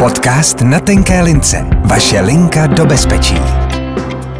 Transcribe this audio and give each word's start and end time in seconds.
Podcast 0.00 0.60
na 0.60 0.80
tenké 0.80 1.22
lince. 1.22 1.66
Vaše 1.84 2.20
linka 2.20 2.66
do 2.66 2.86
bezpečí. 2.86 3.34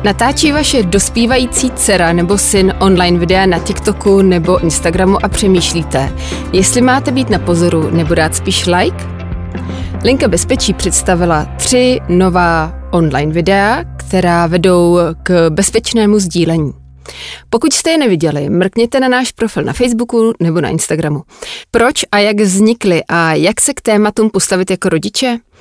Natáčí 0.05 0.53
vaše 0.53 0.83
dospívající 0.83 1.71
dcera 1.71 2.13
nebo 2.13 2.39
syn 2.39 2.75
online 2.79 3.19
videa 3.19 3.47
na 3.47 3.59
TikToku 3.59 4.23
nebo 4.23 4.63
Instagramu 4.63 5.25
a 5.25 5.29
přemýšlíte, 5.29 6.13
jestli 6.53 6.81
máte 6.81 7.13
být 7.13 7.31
na 7.31 7.39
pozoru 7.39 7.91
nebo 7.91 8.15
dát 8.15 8.37
spíš 8.37 8.67
like? 8.67 9.05
Linka 10.05 10.29
bezpečí 10.29 10.75
představila 10.75 11.45
tři 11.57 12.01
nová 12.09 12.75
online 12.91 13.33
videa, 13.33 13.85
která 13.97 14.47
vedou 14.47 14.99
k 15.23 15.51
bezpečnému 15.51 16.19
sdílení. 16.19 16.73
Pokud 17.51 17.73
jste 17.73 17.91
je 17.91 17.99
neviděli, 17.99 18.51
mrkněte 18.51 19.01
na 19.01 19.09
náš 19.09 19.33
profil 19.33 19.63
na 19.63 19.73
Facebooku 19.73 20.33
nebo 20.41 20.61
na 20.61 20.69
Instagramu. 20.69 21.23
Proč 21.71 22.05
a 22.13 22.19
jak 22.19 22.41
vznikly 22.41 23.03
a 23.09 23.35
jak 23.35 23.61
se 23.61 23.75
k 23.75 23.81
tématům 23.81 24.31
postavit 24.31 24.71
jako 24.71 24.89
rodiče? 24.89 25.39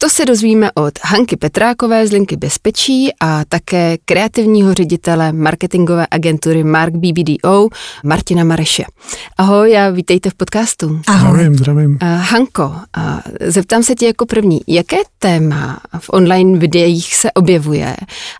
To 0.00 0.08
se 0.08 0.24
dozvíme 0.24 0.72
od 0.72 0.98
Hanky 1.04 1.36
Petrákové 1.36 2.06
z 2.06 2.12
Linky 2.12 2.36
Bezpečí 2.36 3.10
a 3.20 3.44
také 3.48 3.96
kreativního 4.04 4.74
ředitele 4.74 5.32
marketingové 5.32 6.06
agentury 6.10 6.64
Mark 6.64 6.94
BBDO 6.94 7.68
Martina 8.04 8.44
Mareše. 8.44 8.84
Ahoj 9.38 9.78
a 9.78 9.90
vítejte 9.90 10.30
v 10.30 10.34
podcastu. 10.34 11.00
Ahoj. 11.06 11.30
Zdravím, 11.30 11.58
zdravím. 11.58 11.90
Uh, 11.90 12.08
Hanko, 12.08 12.74
zeptám 13.46 13.82
se 13.82 13.94
tě 13.94 14.06
jako 14.06 14.26
první, 14.26 14.60
jaké 14.66 14.96
téma 15.18 15.80
v 15.98 16.10
online 16.12 16.58
videích 16.58 17.14
se 17.14 17.32
objevuje 17.32 17.96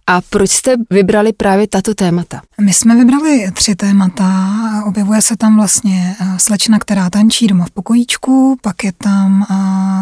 a 0.06 0.20
proč 0.20 0.50
jste 0.50 0.76
vybrali 0.90 1.32
právě 1.32 1.66
tato 1.68 1.94
témata? 1.94 2.40
My 2.60 2.72
jsme 2.72 2.96
vybrali 2.96 3.50
tři 3.52 3.74
témata. 3.74 4.54
Objevuje 4.86 5.22
se 5.22 5.36
tam 5.36 5.56
vlastně 5.56 6.16
slečna, 6.36 6.78
která 6.78 7.10
tančí 7.10 7.46
doma 7.46 7.64
v 7.64 7.70
pokojíčku, 7.70 8.56
pak 8.62 8.84
je 8.84 8.92
tam 8.92 9.46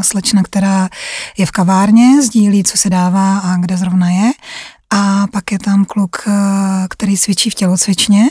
slečna, 0.02 0.42
která 0.42 0.88
je 1.38 1.45
v 1.46 1.50
kavárně, 1.50 2.23
sdílí, 2.23 2.64
co 2.64 2.78
se 2.78 2.91
dává 2.91 3.38
a 3.38 3.56
kde 3.56 3.77
zrovna 3.77 4.11
je. 4.11 4.33
A 4.91 5.27
pak 5.27 5.52
je 5.52 5.58
tam 5.58 5.84
kluk, 5.84 6.16
eh, 6.27 6.33
který 6.91 7.16
cvičí 7.16 7.50
v 7.50 7.55
tělocvičně. 7.55 8.28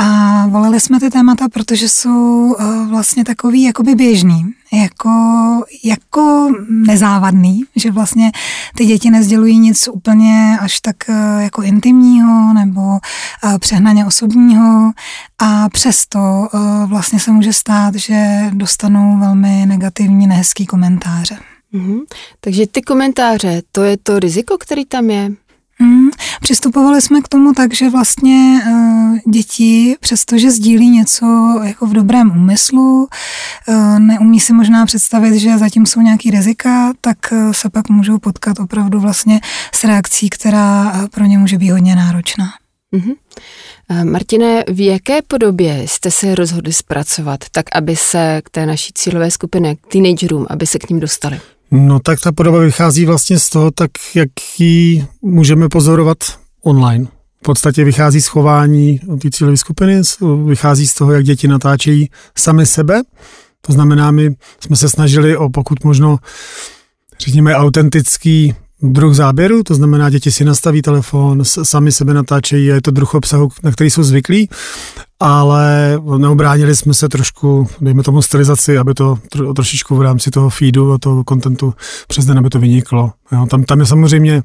A 0.00 0.46
volili 0.46 0.80
jsme 0.80 1.00
ty 1.00 1.10
témata, 1.10 1.48
protože 1.48 1.88
jsou 1.88 2.56
eh, 2.58 2.86
vlastně 2.88 3.24
takový 3.24 3.62
jakoby 3.62 3.94
běžný, 3.94 4.44
jako, 4.72 5.10
jako 5.84 6.52
nezávadný, 6.86 7.64
že 7.76 7.90
vlastně 7.90 8.32
ty 8.76 8.86
děti 8.86 9.10
nezdělují 9.10 9.58
nic 9.58 9.88
úplně 9.88 10.58
až 10.60 10.80
tak 10.80 10.96
eh, 11.08 11.42
jako 11.42 11.62
intimního 11.62 12.54
nebo 12.54 12.98
přehnaně 13.58 14.06
osobního 14.06 14.92
a 15.38 15.68
přesto 15.68 16.48
vlastně 16.86 17.20
se 17.20 17.32
může 17.32 17.52
stát, 17.52 17.94
že 17.94 18.50
dostanou 18.52 19.18
velmi 19.18 19.66
negativní, 19.66 20.26
nehezký 20.26 20.66
komentáře. 20.66 21.38
Mm-hmm. 21.74 22.00
Takže 22.40 22.66
ty 22.66 22.82
komentáře, 22.82 23.62
to 23.72 23.82
je 23.82 23.96
to 23.96 24.18
riziko, 24.18 24.58
který 24.58 24.84
tam 24.84 25.10
je? 25.10 25.32
Mm, 25.80 26.08
přistupovali 26.40 27.02
jsme 27.02 27.20
k 27.20 27.28
tomu 27.28 27.52
tak, 27.52 27.74
že 27.74 27.90
vlastně 27.90 28.60
uh, 28.66 29.18
děti, 29.32 29.96
přestože 30.00 30.50
sdílí 30.50 30.88
něco 30.88 31.26
jako 31.64 31.86
v 31.86 31.92
dobrém 31.92 32.30
úmyslu, 32.30 33.08
uh, 33.68 33.98
neumí 33.98 34.40
si 34.40 34.52
možná 34.52 34.86
představit, 34.86 35.38
že 35.38 35.58
zatím 35.58 35.86
jsou 35.86 36.00
nějaký 36.00 36.30
rizika, 36.30 36.92
tak 37.00 37.18
uh, 37.32 37.52
se 37.52 37.70
pak 37.70 37.88
můžou 37.88 38.18
potkat 38.18 38.60
opravdu 38.60 39.00
vlastně 39.00 39.40
s 39.74 39.84
reakcí, 39.84 40.30
která 40.30 40.92
pro 41.10 41.24
ně 41.24 41.38
může 41.38 41.58
být 41.58 41.70
hodně 41.70 41.96
náročná. 41.96 42.48
Mm-hmm. 42.92 43.14
Martine, 44.04 44.64
v 44.68 44.80
jaké 44.86 45.22
podobě 45.22 45.82
jste 45.86 46.10
se 46.10 46.34
rozhodli 46.34 46.72
zpracovat, 46.72 47.40
tak 47.52 47.64
aby 47.74 47.96
se 47.96 48.40
k 48.44 48.50
té 48.50 48.66
naší 48.66 48.92
cílové 48.94 49.30
skupině, 49.30 49.76
k 49.76 49.86
teenagerům, 49.86 50.46
aby 50.50 50.66
se 50.66 50.78
k 50.78 50.90
ním 50.90 51.00
dostali? 51.00 51.40
No 51.70 51.98
tak 51.98 52.20
ta 52.20 52.32
podoba 52.32 52.58
vychází 52.58 53.06
vlastně 53.06 53.38
z 53.38 53.48
toho, 53.48 53.70
tak 53.70 53.90
jak 54.14 54.30
ji 54.58 55.06
můžeme 55.22 55.68
pozorovat 55.68 56.18
online. 56.62 57.06
V 57.40 57.42
podstatě 57.42 57.84
vychází 57.84 58.20
z 58.20 58.26
chování 58.26 59.00
té 59.22 59.30
cílové 59.30 59.56
skupiny, 59.56 60.02
vychází 60.44 60.86
z 60.86 60.94
toho, 60.94 61.12
jak 61.12 61.24
děti 61.24 61.48
natáčejí 61.48 62.10
sami 62.38 62.66
sebe. 62.66 63.02
To 63.60 63.72
znamená, 63.72 64.10
my 64.10 64.36
jsme 64.60 64.76
se 64.76 64.88
snažili 64.88 65.36
o 65.36 65.50
pokud 65.50 65.84
možno, 65.84 66.18
řekněme, 67.20 67.54
autentický 67.54 68.54
druh 68.82 69.14
záběru, 69.14 69.62
to 69.62 69.74
znamená, 69.74 70.10
děti 70.10 70.32
si 70.32 70.44
nastaví 70.44 70.82
telefon, 70.82 71.44
sami 71.44 71.92
sebe 71.92 72.14
natáčejí 72.14 72.70
a 72.70 72.74
je 72.74 72.82
to 72.82 72.90
druh 72.90 73.14
obsahu, 73.14 73.48
na 73.62 73.72
který 73.72 73.90
jsou 73.90 74.02
zvyklí, 74.02 74.48
ale 75.20 75.98
neobránili 76.18 76.76
jsme 76.76 76.94
se 76.94 77.08
trošku, 77.08 77.68
dejme 77.80 78.02
tomu 78.02 78.22
stylizaci, 78.22 78.78
aby 78.78 78.94
to 78.94 79.18
tro, 79.30 79.54
trošičku 79.54 79.96
v 79.96 80.02
rámci 80.02 80.30
toho 80.30 80.50
feedu 80.50 80.92
a 80.92 80.98
toho 80.98 81.24
kontentu 81.24 81.74
přes 82.08 82.24
den, 82.24 82.38
aby 82.38 82.50
to 82.50 82.58
vyniklo. 82.58 83.12
Jo, 83.32 83.46
tam, 83.46 83.64
tam 83.64 83.80
je 83.80 83.86
samozřejmě 83.86 84.42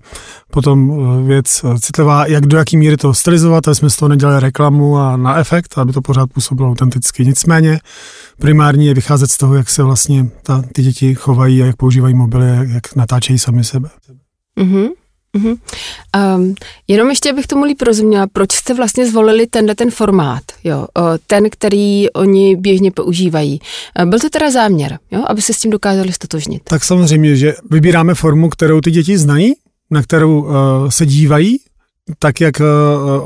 potom 0.51 0.91
eh, 0.91 1.27
věc 1.27 1.61
eh, 1.63 1.79
citlivá, 1.79 2.25
jak 2.25 2.45
do 2.45 2.57
jaký 2.57 2.77
míry 2.77 2.97
to 2.97 3.13
stylizovat, 3.13 3.67
aby 3.67 3.75
jsme 3.75 3.89
z 3.89 3.95
toho 3.95 4.09
nedělali 4.09 4.39
reklamu 4.39 4.97
a 4.97 5.17
na 5.17 5.35
efekt, 5.37 5.77
aby 5.77 5.93
to 5.93 6.01
pořád 6.01 6.29
působilo 6.33 6.69
autenticky. 6.69 7.25
Nicméně 7.25 7.79
primární 8.39 8.85
je 8.85 8.93
vycházet 8.93 9.31
z 9.31 9.37
toho, 9.37 9.55
jak 9.55 9.69
se 9.69 9.83
vlastně 9.83 10.29
ta, 10.43 10.61
ty 10.73 10.83
děti 10.83 11.15
chovají 11.15 11.63
a 11.63 11.65
jak 11.65 11.75
používají 11.75 12.13
mobily, 12.13 12.73
jak 12.73 12.95
natáčejí 12.95 13.39
sami 13.39 13.63
sebe. 13.63 13.89
Mm-hmm. 14.57 14.89
Mm-hmm. 15.37 15.57
Um, 16.35 16.55
jenom 16.87 17.09
ještě 17.09 17.33
bych 17.33 17.47
tomu 17.47 17.63
líp 17.63 17.81
rozuměla, 17.81 18.27
proč 18.33 18.51
jste 18.51 18.73
vlastně 18.73 19.07
zvolili 19.09 19.47
tenhle 19.47 19.75
ten 19.75 19.91
formát, 19.91 20.43
jo, 20.63 20.87
ten, 21.27 21.49
který 21.49 22.09
oni 22.09 22.55
běžně 22.55 22.91
používají. 22.91 23.59
Byl 24.05 24.19
to 24.19 24.29
teda 24.29 24.51
záměr, 24.51 24.99
jo, 25.11 25.23
aby 25.27 25.41
se 25.41 25.53
s 25.53 25.59
tím 25.59 25.71
dokázali 25.71 26.13
stotožnit? 26.13 26.61
Tak 26.63 26.83
samozřejmě, 26.83 27.35
že 27.35 27.53
vybíráme 27.71 28.15
formu, 28.15 28.49
kterou 28.49 28.81
ty 28.81 28.91
děti 28.91 29.17
znají, 29.17 29.53
na 29.91 30.03
kterou 30.03 30.41
uh, 30.41 30.49
se 30.89 31.05
dívají 31.05 31.57
tak, 32.19 32.41
jak 32.41 32.59
uh, 32.59 32.65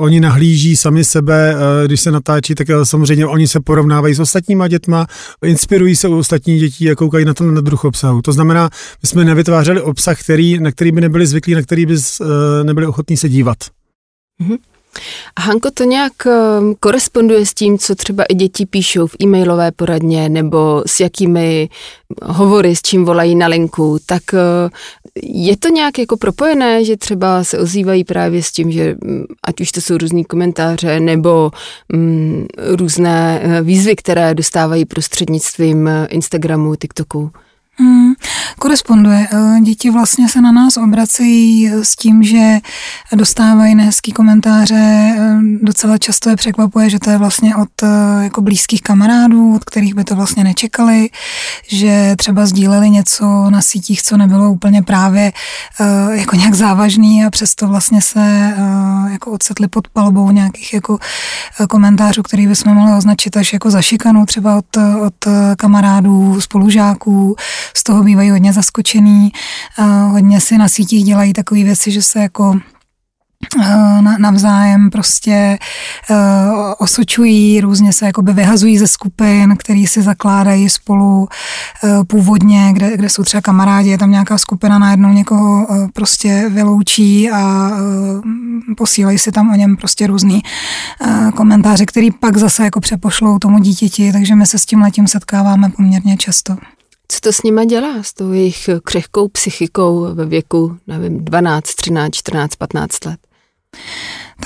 oni 0.03 0.19
nahlíží 0.19 0.75
sami 0.75 1.03
sebe, 1.03 1.55
uh, 1.55 1.61
když 1.85 2.01
se 2.01 2.11
natáčí, 2.11 2.55
tak 2.55 2.69
uh, 2.69 2.83
samozřejmě 2.83 3.25
oni 3.25 3.47
se 3.47 3.59
porovnávají 3.59 4.15
s 4.15 4.19
ostatníma 4.19 4.67
dětma, 4.67 5.07
inspirují 5.45 5.95
se 5.95 6.07
u 6.07 6.17
ostatních 6.17 6.59
dětí 6.59 6.91
a 6.91 6.95
koukají 6.95 7.25
na 7.25 7.33
to 7.33 7.43
na 7.43 7.61
druh 7.61 7.85
obsahu. 7.85 8.21
To 8.21 8.31
znamená, 8.31 8.69
my 9.03 9.07
jsme 9.07 9.25
nevytvářeli 9.25 9.81
obsah, 9.81 10.19
který, 10.23 10.59
na 10.59 10.71
který 10.71 10.91
by 10.91 11.01
nebyli 11.01 11.27
zvyklí, 11.27 11.53
na 11.53 11.61
který 11.61 11.85
by 11.85 11.93
uh, 11.93 12.27
nebyli 12.63 12.87
ochotní 12.87 13.17
se 13.17 13.29
dívat. 13.29 13.57
Mm-hmm. 14.41 14.57
A 15.35 15.41
Hanko, 15.41 15.71
to 15.71 15.83
nějak 15.83 16.13
um, 16.25 16.75
koresponduje 16.79 17.45
s 17.45 17.53
tím, 17.53 17.77
co 17.77 17.95
třeba 17.95 18.23
i 18.23 18.35
děti 18.35 18.65
píšou 18.65 19.07
v 19.07 19.15
e-mailové 19.23 19.71
poradně 19.71 20.29
nebo 20.29 20.83
s 20.85 20.99
jakými 20.99 21.69
hovory, 22.23 22.75
s 22.75 22.81
čím 22.81 23.05
volají 23.05 23.35
na 23.35 23.47
linku, 23.47 23.97
tak 24.05 24.23
uh, 24.33 24.39
je 25.23 25.57
to 25.57 25.69
nějak 25.69 25.99
jako 25.99 26.17
propojené, 26.17 26.85
že 26.85 26.97
třeba 26.97 27.43
se 27.43 27.59
ozývají 27.59 28.03
právě 28.03 28.43
s 28.43 28.51
tím, 28.51 28.71
že 28.71 28.95
mm, 29.03 29.23
ať 29.43 29.61
už 29.61 29.71
to 29.71 29.81
jsou 29.81 29.97
různý 29.97 30.25
komentáře 30.25 30.99
nebo 30.99 31.51
um, 31.93 32.47
různé 32.57 33.41
uh, 33.45 33.67
výzvy, 33.67 33.95
které 33.95 34.33
dostávají 34.35 34.85
prostřednictvím 34.85 35.81
uh, 35.85 35.91
Instagramu, 36.09 36.75
TikToku? 36.75 37.31
Hmm, 37.79 38.13
koresponduje. 38.59 39.27
Eh, 39.31 39.61
děti 39.61 39.89
vlastně 39.89 40.29
se 40.29 40.41
na 40.41 40.51
nás 40.51 40.77
obracejí 40.77 41.71
s 41.83 41.95
tím, 41.95 42.23
že 42.23 42.57
dostávají 43.15 43.75
nehezký 43.75 44.11
komentáře. 44.11 45.15
Eh, 45.17 45.37
docela 45.61 45.97
často 45.97 46.29
je 46.29 46.35
překvapuje, 46.35 46.89
že 46.89 46.99
to 46.99 47.09
je 47.09 47.17
vlastně 47.17 47.55
od 47.55 47.69
eh, 47.83 47.87
jako 48.23 48.41
blízkých 48.41 48.81
kamarádů, 48.81 49.55
od 49.55 49.63
kterých 49.63 49.95
by 49.95 50.03
to 50.03 50.15
vlastně 50.15 50.43
nečekali, 50.43 51.09
že 51.67 52.15
třeba 52.17 52.45
sdíleli 52.45 52.89
něco 52.89 53.49
na 53.49 53.61
sítích, 53.61 54.03
co 54.03 54.17
nebylo 54.17 54.51
úplně 54.51 54.83
právě 54.83 55.31
jako 56.11 56.35
nějak 56.35 56.53
závažný 56.53 57.25
a 57.25 57.29
přesto 57.29 57.67
vlastně 57.67 58.01
se 58.01 58.53
jako 59.11 59.31
odsetli 59.31 59.67
pod 59.67 59.87
palbou 59.87 60.31
nějakých 60.31 60.73
jako 60.73 60.99
komentářů, 61.69 62.23
který 62.23 62.47
bychom 62.47 62.73
mohli 62.73 62.97
označit 62.97 63.37
až 63.37 63.53
jako 63.53 63.71
za 63.71 63.81
šikanu 63.81 64.25
třeba 64.25 64.57
od, 64.57 64.77
od 65.01 65.13
kamarádů, 65.57 66.41
spolužáků, 66.41 67.35
z 67.75 67.83
toho 67.83 68.03
bývají 68.03 68.29
hodně 68.29 68.46
zaskočený, 68.53 69.31
hodně 70.11 70.41
si 70.41 70.57
na 70.57 70.67
sítích 70.67 71.03
dělají 71.03 71.33
takové 71.33 71.63
věci, 71.63 71.91
že 71.91 72.01
se 72.01 72.19
jako 72.19 72.59
navzájem 74.19 74.89
prostě 74.89 75.59
osočují, 76.77 77.61
různě 77.61 77.93
se 77.93 78.05
jakoby 78.05 78.33
vyhazují 78.33 78.77
ze 78.77 78.87
skupin, 78.87 79.55
který 79.57 79.87
si 79.87 80.01
zakládají 80.01 80.69
spolu 80.69 81.27
původně, 82.07 82.69
kde, 82.73 82.97
kde 82.97 83.09
jsou 83.09 83.23
třeba 83.23 83.41
kamarádi, 83.41 83.89
je 83.89 83.97
tam 83.97 84.11
nějaká 84.11 84.37
skupina, 84.37 84.79
najednou 84.79 85.13
někoho 85.13 85.67
prostě 85.93 86.49
vyloučí 86.49 87.31
a 87.31 87.71
posílají 88.77 89.19
si 89.19 89.31
tam 89.31 89.51
o 89.51 89.55
něm 89.55 89.77
prostě 89.77 90.07
různý 90.07 90.41
komentáře, 91.35 91.85
který 91.85 92.11
pak 92.11 92.37
zase 92.37 92.63
jako 92.63 92.79
přepošlou 92.79 93.39
tomu 93.39 93.59
dítěti, 93.59 94.11
takže 94.11 94.35
my 94.35 94.45
se 94.45 94.59
s 94.59 94.65
tím 94.65 94.81
letím 94.81 95.07
setkáváme 95.07 95.69
poměrně 95.69 96.17
často. 96.17 96.57
Co 97.07 97.19
to 97.19 97.33
s 97.33 97.43
nima 97.43 97.65
dělá, 97.65 98.03
s 98.03 98.13
tou 98.13 98.31
jejich 98.31 98.69
křehkou 98.83 99.27
psychikou 99.27 100.15
ve 100.15 100.25
věku, 100.25 100.77
nevím, 100.87 101.25
12, 101.25 101.75
13, 101.75 102.15
14, 102.15 102.55
15 102.55 103.05
let? 103.05 103.19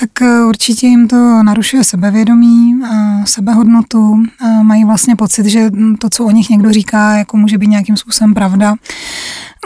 tak 0.00 0.22
eh, 0.22 0.44
určitě 0.44 0.86
jim 0.86 1.08
to 1.08 1.42
narušuje 1.42 1.84
sebevědomí, 1.84 2.80
sebehodnotu. 3.24 4.22
Mají 4.62 4.84
vlastně 4.84 5.16
pocit, 5.16 5.46
že 5.46 5.70
to, 6.00 6.10
co 6.10 6.24
o 6.24 6.30
nich 6.30 6.50
někdo 6.50 6.72
říká, 6.72 7.16
jako 7.16 7.36
může 7.36 7.58
být 7.58 7.66
nějakým 7.66 7.96
způsobem 7.96 8.34
pravda. 8.34 8.74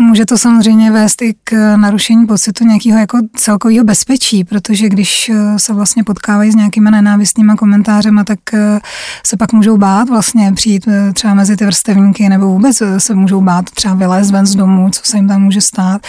Může 0.00 0.26
to 0.26 0.38
samozřejmě 0.38 0.90
vést 0.90 1.22
i 1.22 1.34
k 1.44 1.76
narušení 1.76 2.26
pocitu 2.26 2.64
nějakého 2.64 2.98
jako 2.98 3.18
celkového 3.36 3.84
bezpečí, 3.84 4.44
protože 4.44 4.88
když 4.88 5.28
eh, 5.28 5.58
se 5.58 5.72
vlastně 5.72 6.04
potkávají 6.04 6.52
s 6.52 6.54
nějakými 6.54 6.90
nenávistnými 6.90 7.52
komentářemi, 7.58 8.20
tak 8.24 8.38
eh, 8.54 8.80
se 9.26 9.36
pak 9.36 9.52
můžou 9.52 9.76
bát 9.76 10.08
vlastně 10.08 10.52
přijít 10.52 10.88
eh, 10.88 11.12
třeba 11.12 11.34
mezi 11.34 11.56
ty 11.56 11.64
vrstevníky 11.64 12.28
nebo 12.28 12.46
vůbec 12.46 12.82
se 12.98 13.14
můžou 13.14 13.40
bát 13.40 13.70
třeba 13.70 13.94
vylézt 13.94 14.30
ven 14.30 14.46
z 14.46 14.54
domu, 14.54 14.90
co 14.90 15.00
se 15.04 15.16
jim 15.16 15.28
tam 15.28 15.42
může 15.42 15.60
stát. 15.60 16.06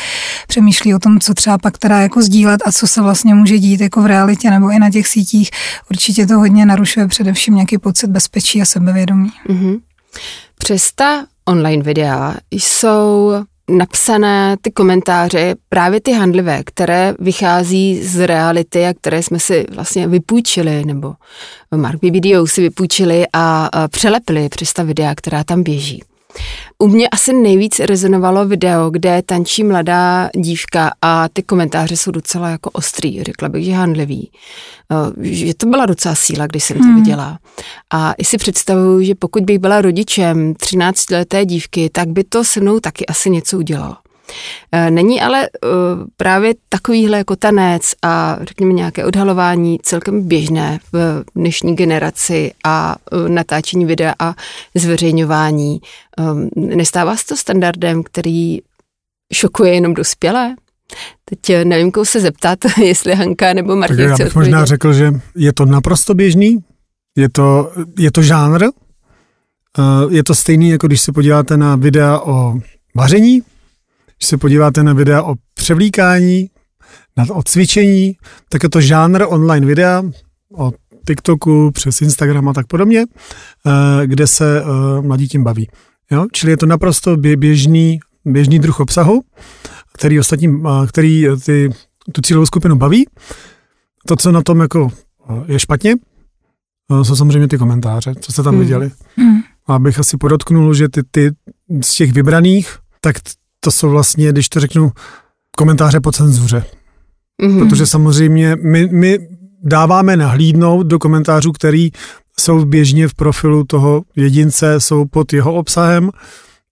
Přemýšlí 0.48 0.96
o 0.96 1.00
tom, 1.00 1.20
co 1.20 1.34
třeba 1.34 1.58
pak 1.58 1.78
teda 1.78 2.00
jako 2.00 2.22
sdílet 2.22 2.62
a 2.66 2.72
co 2.72 2.88
se 2.88 3.02
vlastně 3.02 3.36
může 3.36 3.58
dít 3.58 3.82
jako 3.82 4.02
v 4.02 4.06
realitě 4.06 4.50
nebo 4.50 4.72
i 4.72 4.80
na 4.80 4.90
těch 4.90 5.08
sítích. 5.08 5.50
Určitě 5.92 6.28
to 6.28 6.40
hodně 6.40 6.66
narušuje 6.66 7.08
především 7.08 7.56
nějaký 7.56 7.78
pocit 7.78 8.08
bezpečí 8.08 8.62
a 8.62 8.66
sebevědomí. 8.66 9.32
Mm-hmm. 9.50 9.80
Přes 10.60 10.92
ta 10.92 11.26
online 11.46 11.84
videa 11.84 12.36
jsou 12.52 13.32
napsané 13.70 14.58
ty 14.62 14.72
komentáře, 14.72 15.56
právě 15.70 16.02
ty 16.02 16.12
handlivé, 16.14 16.64
které 16.64 17.14
vychází 17.20 18.04
z 18.04 18.26
reality 18.26 18.86
a 18.86 18.94
které 18.94 19.24
jsme 19.24 19.40
si 19.40 19.66
vlastně 19.72 20.08
vypůjčili, 20.08 20.86
nebo 20.86 21.14
Mark 21.76 22.00
BBDO 22.04 22.48
si 22.48 22.62
vypůjčili 22.62 23.26
a, 23.34 23.70
a 23.74 23.88
přelepili 23.88 24.50
přes 24.50 24.74
ta 24.74 24.84
videa, 24.84 25.16
která 25.16 25.44
tam 25.44 25.64
běží. 25.64 26.04
U 26.78 26.88
mě 26.88 27.10
asi 27.10 27.34
nejvíc 27.34 27.80
rezonovalo 27.80 28.46
video, 28.46 28.90
kde 28.90 29.22
tančí 29.26 29.64
mladá 29.64 30.30
dívka 30.36 30.92
a 31.02 31.30
ty 31.30 31.44
komentáře 31.44 31.98
jsou 31.98 32.12
docela 32.12 32.50
jako 32.50 32.70
ostrý, 32.70 33.24
řekla 33.24 33.50
bych, 33.50 33.66
že 33.66 33.72
handlivý. 33.72 34.32
Eh, 34.92 35.24
že 35.26 35.54
to 35.54 35.68
byla 35.68 35.86
docela 35.86 36.16
síla, 36.16 36.48
když 36.48 36.64
jsem 36.64 36.78
to 36.78 36.84
hmm. 36.84 36.96
viděla. 36.96 37.40
A 37.94 38.14
i 38.14 38.26
si 38.26 38.38
představuju, 38.38 39.04
že 39.04 39.16
pokud 39.16 39.44
bych 39.44 39.60
byla 39.60 39.82
rodičem 39.82 40.54
13-leté 40.54 41.46
dívky, 41.46 41.90
tak 41.90 42.08
by 42.08 42.24
to 42.24 42.44
se 42.44 42.60
mnou 42.60 42.80
taky 42.80 43.06
asi 43.06 43.30
něco 43.30 43.58
udělalo. 43.58 43.96
Eh, 44.72 44.92
není 44.92 45.22
ale 45.22 45.44
eh, 45.46 45.68
právě 46.18 46.54
takovýhle 46.70 47.18
jako 47.18 47.36
tanec 47.36 47.82
a 48.02 48.38
řekněme 48.42 48.74
nějaké 48.74 49.06
odhalování 49.06 49.80
celkem 49.84 50.28
běžné 50.28 50.80
v 50.94 51.24
dnešní 51.36 51.76
generaci 51.76 52.52
a 52.66 52.96
eh, 53.12 53.30
natáčení 53.30 53.86
videa 53.86 54.14
a 54.20 54.34
zveřejňování. 54.76 55.80
Nestává 56.56 57.16
se 57.16 57.26
to 57.26 57.38
standardem, 57.38 58.04
který 58.04 58.60
šokuje 59.34 59.74
jenom 59.74 59.94
dospělé? 59.94 60.56
Teď 61.26 61.66
nevím, 61.66 61.92
koho 61.92 62.06
se 62.06 62.20
zeptat, 62.20 62.60
jestli 62.84 63.16
Hanka 63.16 63.54
nebo 63.54 63.76
Martin 63.76 63.98
tak 63.98 64.20
já 64.20 64.26
bych 64.26 64.36
možná 64.36 64.66
řekl, 64.66 64.94
že 64.94 65.12
je 65.36 65.54
to 65.54 65.66
naprosto 65.66 66.14
běžný, 66.14 66.58
je 67.18 67.30
to, 67.30 67.72
je 68.00 68.12
to 68.12 68.22
žánr, 68.22 68.66
je 70.10 70.24
to 70.24 70.36
stejný, 70.36 70.70
jako 70.70 70.88
když 70.88 71.02
se 71.02 71.12
podíváte 71.12 71.58
na 71.58 71.76
videa 71.76 72.20
o 72.20 72.60
vaření, 72.96 73.42
když 74.18 74.28
se 74.28 74.38
podíváte 74.38 74.84
na 74.84 74.94
videa 74.94 75.24
o 75.24 75.36
převlíkání, 75.54 76.50
na, 77.18 77.26
o 77.36 77.44
cvičení, 77.44 78.18
tak 78.50 78.64
je 78.64 78.70
to 78.70 78.82
žánr 78.82 79.26
online 79.28 79.66
videa 79.66 80.04
o 80.58 80.72
TikToku, 81.08 81.72
přes 81.72 82.02
Instagram 82.02 82.48
a 82.48 82.54
tak 82.54 82.68
podobně, 82.68 83.06
eh, 83.66 84.08
kde 84.08 84.28
se 84.28 84.62
eh, 84.62 85.02
mladí 85.02 85.28
tím 85.28 85.44
baví. 85.44 85.70
Jo? 86.12 86.26
Čili 86.32 86.52
je 86.52 86.58
to 86.58 86.66
naprosto 86.66 87.18
běžný, 87.18 88.00
běžný 88.26 88.60
druh 88.60 88.80
obsahu, 88.80 89.24
který, 89.94 90.20
ostatním, 90.20 90.68
eh, 90.68 90.88
který 90.88 91.26
ty, 91.46 91.70
tu 92.12 92.22
cílovou 92.22 92.46
skupinu 92.46 92.76
baví. 92.76 93.08
To, 94.06 94.16
co 94.16 94.32
na 94.32 94.42
tom 94.42 94.60
jako 94.60 94.92
je 95.46 95.60
špatně, 95.60 95.96
jsou 97.04 97.16
samozřejmě 97.16 97.48
ty 97.48 97.58
komentáře, 97.58 98.14
co 98.20 98.32
jste 98.32 98.44
tam 98.44 98.54
hmm. 98.54 98.64
viděli. 98.64 98.92
Hmm. 99.18 99.40
Abych 99.68 100.00
asi 100.00 100.18
podotknul, 100.18 100.74
že 100.74 100.90
ty, 100.90 101.02
ty 101.12 101.32
z 101.82 101.96
těch 101.96 102.14
vybraných, 102.14 102.78
tak 103.02 103.16
to 103.68 103.72
jsou 103.72 103.90
vlastně, 103.90 104.32
když 104.32 104.50
to 104.50 104.60
řeknu, 104.60 104.92
komentáře 105.58 106.00
po 106.00 106.12
cenzuře. 106.12 106.66
Mm-hmm. 107.44 107.60
Protože 107.60 107.86
samozřejmě 107.86 108.56
my, 108.56 108.88
my 108.92 109.20
dáváme 109.64 110.18
nahlídnout 110.18 110.88
do 110.88 111.00
komentářů, 111.00 111.52
který 111.52 111.92
jsou 112.40 112.66
běžně 112.66 113.08
v 113.08 113.14
profilu 113.14 113.64
toho 113.64 114.04
jedince, 114.16 114.80
jsou 114.80 115.06
pod 115.06 115.34
jeho 115.34 115.54
obsahem 115.54 116.10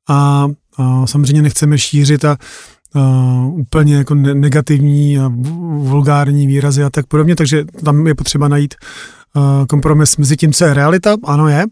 a, 0.10 0.48
a 0.78 1.08
samozřejmě 1.08 1.42
nechceme 1.42 1.78
šířit 1.78 2.26
a, 2.26 2.38
a 2.94 3.46
úplně 3.46 3.96
jako 3.96 4.16
negativní 4.16 5.20
a 5.20 5.32
vulgární 5.78 6.48
výrazy 6.48 6.84
a 6.84 6.90
tak 6.90 7.08
podobně, 7.08 7.36
takže 7.36 7.66
tam 7.84 8.08
je 8.08 8.16
potřeba 8.16 8.48
najít 8.48 8.76
kompromis 9.70 10.18
mezi 10.18 10.38
tím, 10.38 10.54
co 10.54 10.66
je 10.66 10.74
realita, 10.74 11.16
ano 11.24 11.48
je, 11.48 11.64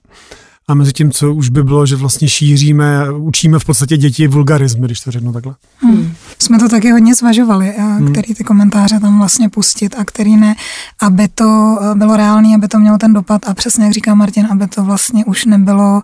a 0.68 0.74
mezi 0.74 0.94
tím, 0.94 1.12
co 1.12 1.34
už 1.34 1.50
by 1.50 1.64
bylo, 1.64 1.86
že 1.86 1.96
vlastně 1.96 2.30
šíříme, 2.30 3.12
učíme 3.12 3.60
v 3.60 3.66
podstatě 3.66 3.98
děti 3.98 4.28
vulgarizmy, 4.28 4.86
když 4.86 5.00
to 5.00 5.12
řeknu 5.12 5.34
takhle. 5.34 5.56
Hmm. 5.78 6.14
Jsme 6.40 6.60
to 6.60 6.70
taky 6.70 6.92
hodně 6.92 7.16
zvažovali, 7.16 7.74
hmm. 7.78 8.12
který 8.12 8.34
ty 8.34 8.44
komentáře 8.44 9.00
tam 9.00 9.20
vlastně 9.20 9.50
pustit 9.50 9.96
a 9.98 10.06
který 10.06 10.38
ne, 10.38 10.56
aby 11.02 11.28
to 11.28 11.78
eh, 11.82 11.96
bylo 11.96 12.18
reálné, 12.18 12.56
aby 12.56 12.68
to 12.68 12.80
mělo 12.80 12.98
ten 12.98 13.14
dopad 13.14 13.50
a 13.50 13.54
přesně 13.54 13.86
jak 13.86 13.94
říká 13.94 14.16
Martin, 14.16 14.48
aby 14.52 14.68
to 14.68 14.84
vlastně 14.84 15.26
už 15.26 15.46
nebylo 15.46 16.02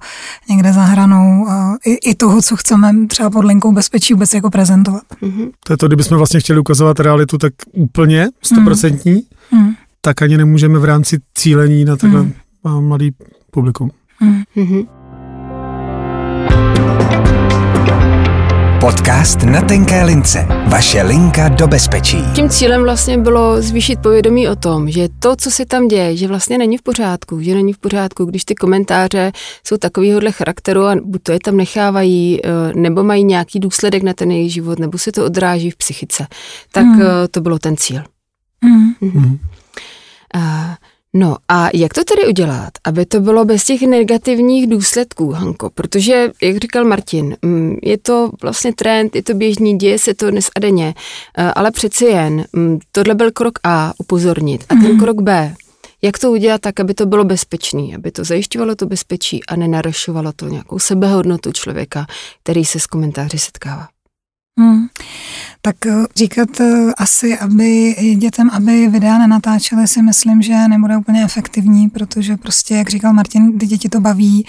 někde 0.50 0.74
za 0.74 0.84
hranou 0.84 1.48
eh, 1.50 1.90
i, 1.90 2.10
i 2.12 2.16
toho, 2.16 2.42
co 2.42 2.56
chceme 2.56 2.94
třeba 3.08 3.30
pod 3.30 3.46
linkou 3.46 3.72
bezpečí 3.72 4.14
vůbec 4.14 4.34
jako 4.34 4.50
prezentovat. 4.50 5.04
Hmm. 5.22 5.50
To 5.66 5.74
je 5.74 5.78
to, 5.78 5.88
kdybychom 5.88 6.18
vlastně 6.18 6.40
chtěli 6.40 6.60
ukazovat 6.60 7.00
realitu 7.00 7.38
tak 7.38 7.54
úplně, 7.74 8.28
stoprocentní, 8.44 9.22
hmm. 9.52 9.64
hmm. 9.64 9.74
tak 10.02 10.22
ani 10.22 10.38
nemůžeme 10.38 10.80
v 10.80 10.86
rámci 10.86 11.18
cílení 11.36 11.86
na 11.86 11.96
takhle 11.96 12.22
hmm. 12.22 12.88
mladý 12.88 13.12
publikum. 13.52 13.92
Mm-hmm. 14.22 14.88
Podcast 18.80 19.44
na 19.44 19.62
tenké 19.62 20.04
lince. 20.04 20.48
Vaše 20.68 21.02
linka 21.02 21.50
do 21.50 21.68
bezpečí. 21.68 22.18
Tím 22.36 22.50
cílem 22.50 22.84
vlastně 22.84 23.18
bylo 23.18 23.62
zvýšit 23.62 24.00
povědomí 24.00 24.48
o 24.50 24.56
tom, 24.56 24.90
že 24.90 25.10
to, 25.20 25.36
co 25.36 25.52
se 25.52 25.66
tam 25.66 25.88
děje, 25.88 26.18
že 26.18 26.28
vlastně 26.28 26.58
není 26.58 26.78
v 26.78 26.82
pořádku, 26.82 27.42
že 27.42 27.56
není 27.56 27.74
v 27.74 27.78
pořádku, 27.78 28.26
když 28.26 28.46
ty 28.46 28.56
komentáře 28.56 29.32
jsou 29.64 29.78
takovýhodle 29.78 30.32
charakteru 30.32 30.86
a 30.86 30.96
buď 31.04 31.24
to 31.24 31.32
je 31.32 31.40
tam 31.44 31.58
nechávají, 31.58 32.40
eh, 32.46 32.50
nebo 32.76 33.04
mají 33.04 33.24
nějaký 33.24 33.60
důsledek 33.60 34.04
na 34.04 34.14
ten 34.14 34.32
jejich 34.32 34.54
život, 34.54 34.80
nebo 34.80 34.98
se 34.98 35.12
to 35.12 35.26
odráží 35.26 35.72
v 35.72 35.78
psychice. 35.78 36.28
Tak 36.72 36.86
mm. 36.86 37.02
to 37.32 37.42
bylo 37.42 37.60
ten 37.60 37.78
cíl. 37.78 38.04
Mm. 38.62 38.94
Mm. 39.02 39.40
A 40.34 40.76
No 41.16 41.38
a 41.48 41.70
jak 41.74 41.94
to 41.94 42.04
tedy 42.04 42.28
udělat, 42.28 42.70
aby 42.84 43.06
to 43.06 43.20
bylo 43.20 43.46
bez 43.46 43.64
těch 43.64 43.82
negativních 43.82 44.68
důsledků, 44.68 45.32
Hanko? 45.32 45.70
Protože, 45.70 46.32
jak 46.42 46.58
říkal 46.58 46.86
Martin, 46.86 47.38
mm, 47.42 47.78
je 47.84 47.98
to 47.98 48.32
vlastně 48.42 48.74
trend, 48.74 49.16
je 49.16 49.24
to 49.24 49.34
běžný, 49.34 49.78
děje 49.78 50.00
se 50.00 50.14
to 50.14 50.32
dnes 50.32 50.50
a 50.56 50.60
denně, 50.60 50.94
eh, 51.38 51.52
ale 51.56 51.72
přeci 51.72 52.06
jen, 52.06 52.46
mm, 52.54 52.80
tohle 52.92 53.16
byl 53.16 53.32
krok 53.32 53.60
A, 53.64 53.94
upozornit, 53.98 54.64
a 54.70 54.76
ten 54.76 54.92
mm. 54.92 55.00
krok 55.00 55.22
B, 55.22 55.56
jak 56.02 56.20
to 56.20 56.32
udělat 56.32 56.62
tak, 56.62 56.80
aby 56.80 56.94
to 56.94 57.06
bylo 57.06 57.24
bezpečné, 57.24 57.96
aby 57.96 58.12
to 58.12 58.24
zajišťovalo 58.24 58.76
to 58.76 58.86
bezpečí 58.86 59.46
a 59.46 59.56
nenarušovalo 59.56 60.32
to 60.32 60.48
nějakou 60.48 60.80
sebehodnotu 60.80 61.52
člověka, 61.52 62.06
který 62.44 62.66
se 62.66 62.80
s 62.80 62.88
komentáři 62.88 63.40
setkává? 63.40 63.88
Hmm. 64.60 64.88
Tak 65.62 65.86
eh, 65.86 65.92
říkat 66.16 66.60
eh, 66.60 66.94
asi, 66.98 67.38
aby 67.38 67.96
dětem, 68.18 68.50
aby 68.54 68.88
videa 68.88 69.18
nenatáčely, 69.18 69.88
si 69.88 70.02
myslím, 70.02 70.42
že 70.42 70.68
nebude 70.68 70.98
úplně 70.98 71.24
efektivní, 71.24 71.90
protože 71.90 72.38
prostě, 72.38 72.76
jak 72.76 72.90
říkal 72.90 73.14
Martin, 73.14 73.60
ty 73.60 73.68
děti 73.68 73.90
to 73.90 74.00
baví 74.00 74.46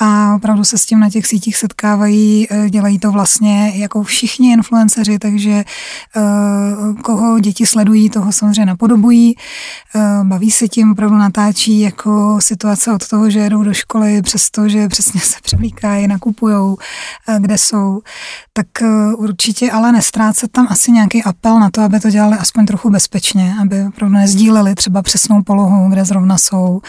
a 0.00 0.34
opravdu 0.34 0.64
se 0.64 0.78
s 0.78 0.86
tím 0.86 1.00
na 1.00 1.10
těch 1.10 1.26
sítích 1.26 1.56
setkávají, 1.56 2.46
eh, 2.50 2.70
dělají 2.70 2.98
to 2.98 3.12
vlastně 3.12 3.72
jako 3.74 4.02
všichni 4.02 4.52
influenceři, 4.52 5.18
takže 5.18 5.64
koho 7.02 7.38
děti 7.38 7.66
sledují, 7.66 8.10
toho 8.10 8.32
samozřejmě 8.32 8.66
napodobují, 8.66 9.34
baví 10.22 10.50
se 10.50 10.68
tím, 10.68 10.92
opravdu 10.92 11.16
natáčí 11.16 11.80
jako 11.80 12.38
situace 12.40 12.92
od 12.92 13.08
toho, 13.08 13.30
že 13.30 13.38
jedou 13.38 13.62
do 13.62 13.72
školy, 13.72 14.22
přesto, 14.22 14.68
že 14.68 14.88
přesně 14.88 15.20
se 15.20 15.36
převlíkají, 15.42 16.06
nakupujou, 16.08 16.76
kde 17.38 17.58
jsou, 17.58 18.00
tak 18.52 18.66
určitě 19.16 19.45
ale 19.72 19.92
nestrácet 19.92 20.52
tam 20.52 20.66
asi 20.70 20.92
nějaký 20.92 21.22
apel 21.22 21.60
na 21.60 21.70
to, 21.70 21.82
aby 21.82 22.00
to 22.00 22.10
dělali 22.10 22.38
aspoň 22.38 22.66
trochu 22.66 22.90
bezpečně, 22.90 23.54
aby 23.60 23.84
opravdu 23.84 24.14
nezdíleli 24.14 24.74
třeba 24.74 25.02
přesnou 25.02 25.42
polohu, 25.42 25.88
kde 25.88 26.04
zrovna 26.04 26.38
jsou. 26.38 26.80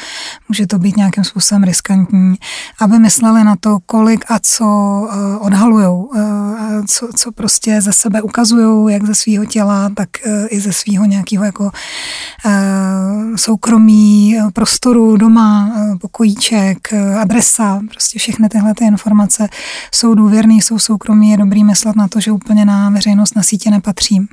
Může 0.49 0.67
to 0.67 0.79
být 0.79 0.97
nějakým 0.97 1.23
způsobem 1.23 1.63
riskantní. 1.63 2.35
Aby 2.79 2.99
mysleli 2.99 3.43
na 3.43 3.55
to, 3.59 3.77
kolik 3.85 4.25
a 4.31 4.39
co 4.39 4.65
eh, 5.11 5.37
odhalujou, 5.37 6.03
uh, 6.03 6.85
co, 6.87 7.09
co 7.15 7.31
prostě 7.31 7.81
ze 7.81 7.93
sebe 7.93 8.21
ukazují, 8.21 8.93
jak 8.93 9.05
ze 9.05 9.15
svého 9.15 9.45
těla, 9.45 9.89
tak 9.95 10.09
uh, 10.25 10.47
i 10.49 10.59
ze 10.61 10.73
svého 10.73 11.05
nějakého 11.05 11.43
jako 11.45 11.71
soukromí, 13.37 14.37
prostoru 14.53 15.17
doma, 15.17 15.71
uh, 15.75 15.97
pokojíček, 15.97 16.77
uh, 16.93 17.19
adresa, 17.19 17.81
prostě 17.89 18.19
všechny 18.19 18.49
tyhle 18.49 18.73
ty 18.73 18.85
informace 18.85 19.49
jsou 19.93 20.15
důvěrné, 20.15 20.53
jsou 20.53 20.79
soukromí, 20.79 21.29
je 21.29 21.37
dobrý 21.37 21.63
myslet 21.63 21.95
na 21.95 22.07
to, 22.07 22.19
že 22.19 22.31
úplně 22.31 22.65
na 22.65 22.89
veřejnost 22.89 23.35
na 23.35 23.43
sítě 23.43 23.71
nepatří. 23.71 24.27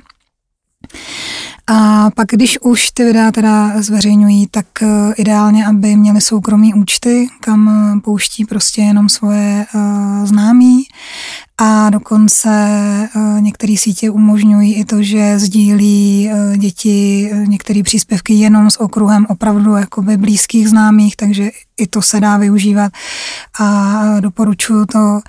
A 1.67 2.09
pak, 2.15 2.27
když 2.27 2.61
už 2.61 2.91
ty 2.91 3.03
videa 3.03 3.31
teda 3.31 3.81
zveřejňují, 3.81 4.47
tak 4.47 4.65
eh, 4.81 5.13
ideálně, 5.17 5.65
aby 5.65 5.95
měli 5.95 6.21
soukromí 6.21 6.73
účty, 6.73 7.27
kam 7.39 7.69
eh, 7.69 7.99
pouští 8.01 8.45
prostě 8.45 8.81
jenom 8.81 9.09
svoje 9.09 9.65
uh, 9.75 10.25
známí 10.25 10.83
A 11.57 11.89
dokonce 11.89 12.49
některé 13.39 13.75
sítě 13.77 14.09
umožňují 14.09 14.73
i 14.73 14.85
to, 14.85 15.03
že 15.03 15.39
sdílí 15.39 16.29
děti 16.57 17.31
některé 17.47 17.83
příspěvky 17.83 18.33
jenom 18.33 18.69
s 18.69 18.79
okruhem 18.81 19.25
opravdu 19.29 19.75
jakoby 19.75 20.17
blízkých 20.17 20.69
známých, 20.69 21.15
takže 21.15 21.49
i 21.77 21.87
to 21.87 22.01
se 22.01 22.19
dá 22.19 22.37
využívat 22.37 22.91
a 23.59 24.01
doporučuju 24.19 24.85
to. 24.85 25.19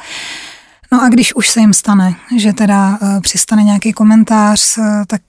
No 0.92 1.02
a 1.02 1.08
když 1.08 1.34
už 1.34 1.48
se 1.48 1.60
jim 1.60 1.74
stane, 1.74 2.14
že 2.36 2.52
teda 2.52 2.98
přistane 3.20 3.62
nějaký 3.62 3.92
komentář, 3.92 4.78
tak 5.06 5.20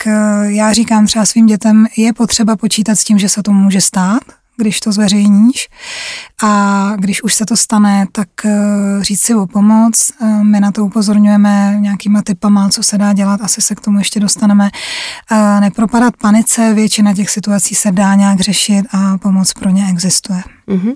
já 0.43 0.73
říkám 0.73 1.05
třeba 1.05 1.25
svým 1.25 1.45
dětem, 1.45 1.87
je 1.97 2.13
potřeba 2.13 2.55
počítat 2.55 2.95
s 2.95 3.03
tím, 3.03 3.17
že 3.17 3.29
se 3.29 3.43
to 3.43 3.51
může 3.51 3.81
stát, 3.81 4.21
když 4.57 4.79
to 4.79 4.91
zveřejníš. 4.91 5.69
A 6.43 6.93
když 6.95 7.23
už 7.23 7.33
se 7.33 7.45
to 7.45 7.57
stane, 7.57 8.07
tak 8.11 8.29
říct 9.01 9.21
si 9.21 9.35
o 9.35 9.47
pomoc. 9.47 10.11
My 10.43 10.59
na 10.59 10.71
to 10.71 10.85
upozorňujeme 10.85 11.77
nějakýma 11.79 12.21
typama, 12.21 12.69
co 12.69 12.83
se 12.83 12.97
dá 12.97 13.13
dělat, 13.13 13.41
asi 13.41 13.61
se 13.61 13.75
k 13.75 13.81
tomu 13.81 13.99
ještě 13.99 14.19
dostaneme. 14.19 14.69
Nepropadat 15.59 16.17
panice, 16.17 16.73
většina 16.73 17.13
těch 17.13 17.29
situací 17.29 17.75
se 17.75 17.91
dá 17.91 18.15
nějak 18.15 18.39
řešit 18.39 18.85
a 18.91 19.17
pomoc 19.17 19.53
pro 19.53 19.69
ně 19.69 19.87
existuje. 19.89 20.41
Uh-huh. 20.67 20.95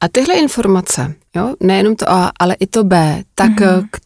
A 0.00 0.08
tyhle 0.08 0.34
informace, 0.34 1.14
jo, 1.36 1.54
nejenom 1.60 1.96
to 1.96 2.10
A, 2.10 2.32
ale 2.38 2.54
i 2.54 2.66
to 2.66 2.84
B, 2.84 3.22
tak 3.34 3.50
uh-huh. 3.50 3.88
k 3.90 4.00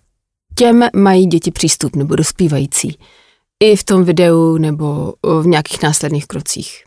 těm 0.55 0.85
mají 0.97 1.27
děti 1.27 1.51
přístup 1.51 1.97
nebo 1.97 2.17
dospívající. 2.17 2.99
I 3.63 3.77
v 3.77 3.85
tom 3.85 4.05
videu 4.05 4.59
nebo 4.59 5.15
v 5.43 5.47
nějakých 5.47 5.83
následných 5.83 6.27
krocích. 6.27 6.84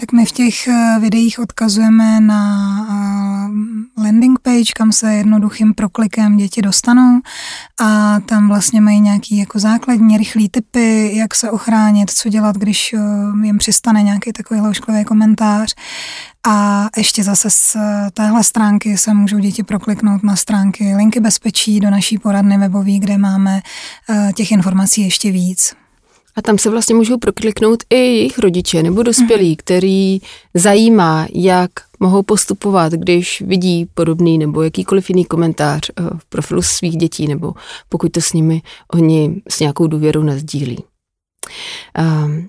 Tak 0.00 0.12
my 0.12 0.26
v 0.26 0.32
těch 0.32 0.68
eh, 0.68 0.96
videích 1.00 1.38
odkazujeme 1.38 2.20
na 2.20 2.42
eh, 2.90 4.02
landing 4.02 4.38
page, 4.38 4.72
kam 4.76 4.92
se 4.92 5.14
jednoduchým 5.14 5.74
proklikem 5.74 6.36
děti 6.36 6.62
dostanou 6.62 7.20
a 7.80 8.20
tam 8.20 8.48
vlastně 8.48 8.80
mají 8.80 9.00
nějaký 9.00 9.36
jako 9.36 9.58
základní 9.58 10.18
rychlý 10.18 10.48
typy, 10.48 11.16
jak 11.16 11.34
se 11.34 11.50
ochránit, 11.50 12.10
co 12.10 12.28
dělat, 12.28 12.56
když 12.56 12.92
eh, 12.92 13.46
jim 13.46 13.58
přistane 13.58 14.02
nějaký 14.02 14.32
takový 14.32 14.60
ošklivý 14.60 15.04
komentář. 15.04 15.74
A 16.46 16.88
ještě 16.96 17.24
zase 17.24 17.50
z 17.50 17.76
téhle 18.14 18.44
stránky 18.44 18.98
se 18.98 19.14
můžou 19.14 19.38
děti 19.38 19.62
prokliknout 19.62 20.22
na 20.22 20.36
stránky 20.36 20.94
linky 20.96 21.20
bezpečí 21.20 21.80
do 21.80 21.90
naší 21.90 22.18
poradny 22.18 22.58
webové, 22.58 22.98
kde 22.98 23.18
máme 23.18 23.62
těch 24.34 24.52
informací 24.52 25.02
ještě 25.02 25.30
víc. 25.30 25.74
A 26.40 26.42
tam 26.42 26.58
se 26.58 26.70
vlastně 26.70 26.94
můžou 26.94 27.18
prokliknout 27.18 27.82
i 27.90 27.96
jejich 27.96 28.38
rodiče 28.38 28.82
nebo 28.82 29.02
dospělí, 29.02 29.48
mm. 29.48 29.56
který 29.56 30.18
zajímá, 30.54 31.26
jak 31.34 31.70
mohou 32.00 32.22
postupovat, 32.22 32.92
když 32.92 33.40
vidí 33.40 33.86
podobný 33.94 34.38
nebo 34.38 34.62
jakýkoliv 34.62 35.10
jiný 35.10 35.24
komentář 35.24 35.90
eh, 35.90 36.02
v 36.18 36.24
profilu 36.24 36.62
svých 36.62 36.96
dětí, 36.96 37.26
nebo 37.26 37.52
pokud 37.88 38.12
to 38.12 38.20
s 38.20 38.32
nimi 38.32 38.62
oni 38.94 39.42
s 39.48 39.60
nějakou 39.60 39.86
důvěrou 39.86 40.22
nezdílí. 40.22 40.78
Um, 42.24 42.48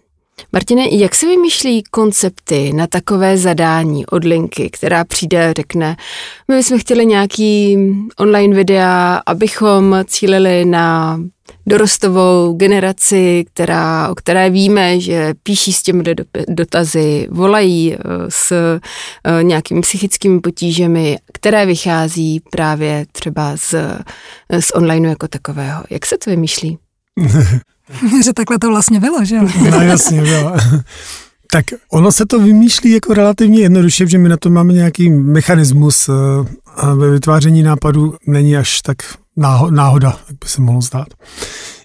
Martine, 0.54 0.88
jak 0.92 1.16
se 1.16 1.28
vymýšlí 1.28 1.84
koncepty 1.84 2.74
na 2.74 2.88
takové 2.88 3.38
zadání 3.38 4.06
od 4.06 4.24
linky, 4.24 4.70
která 4.70 5.06
přijde 5.06 5.50
a 5.50 5.54
řekne, 5.54 5.98
my 6.48 6.56
bychom 6.56 6.80
chtěli 6.80 7.06
nějaký 7.06 7.78
online 8.18 8.56
videa, 8.56 9.22
abychom 9.26 9.96
cílili 10.06 10.66
na 10.66 11.20
dorostovou 11.68 12.54
generaci, 12.54 13.46
která, 13.54 14.10
o 14.10 14.16
které 14.16 14.50
víme, 14.50 15.00
že 15.00 15.34
píší 15.44 15.74
s 15.74 15.84
těmi 15.84 16.04
dotazy, 16.50 17.28
volají 17.32 17.94
eh, 17.94 17.98
s 18.30 18.52
eh, 18.52 19.44
nějakými 19.44 19.82
psychickými 19.82 20.40
potížemi, 20.40 21.18
které 21.34 21.66
vychází 21.66 22.42
právě 22.52 23.06
třeba 23.12 23.58
z, 23.58 23.74
eh, 23.74 24.62
z 24.62 24.72
online 24.76 25.10
jako 25.10 25.28
takového. 25.28 25.84
Jak 25.90 26.06
se 26.06 26.18
to 26.18 26.30
vymýšlí? 26.30 26.78
že 28.24 28.34
takhle 28.34 28.60
to 28.60 28.68
vlastně 28.68 29.00
bylo, 29.00 29.26
že 29.26 29.36
jo? 29.36 29.48
no 29.72 29.82
jasně, 29.82 30.22
bylo. 30.22 30.54
Tak 31.54 31.66
ono 31.92 32.12
se 32.12 32.26
to 32.26 32.40
vymýšlí 32.40 32.92
jako 32.92 33.14
relativně 33.14 33.62
jednoduše, 33.62 34.08
že 34.08 34.18
my 34.18 34.30
na 34.30 34.38
to 34.38 34.50
máme 34.50 34.74
nějaký 34.74 35.10
mechanismus 35.10 36.10
a 36.76 36.94
ve 36.94 37.10
vytváření 37.10 37.64
nápadu 37.64 38.16
není 38.28 38.58
až 38.58 38.82
tak 38.82 38.98
náhoda, 39.70 40.18
jak 40.28 40.38
by 40.44 40.48
se 40.48 40.62
mohlo 40.62 40.82
zdát. 40.82 41.08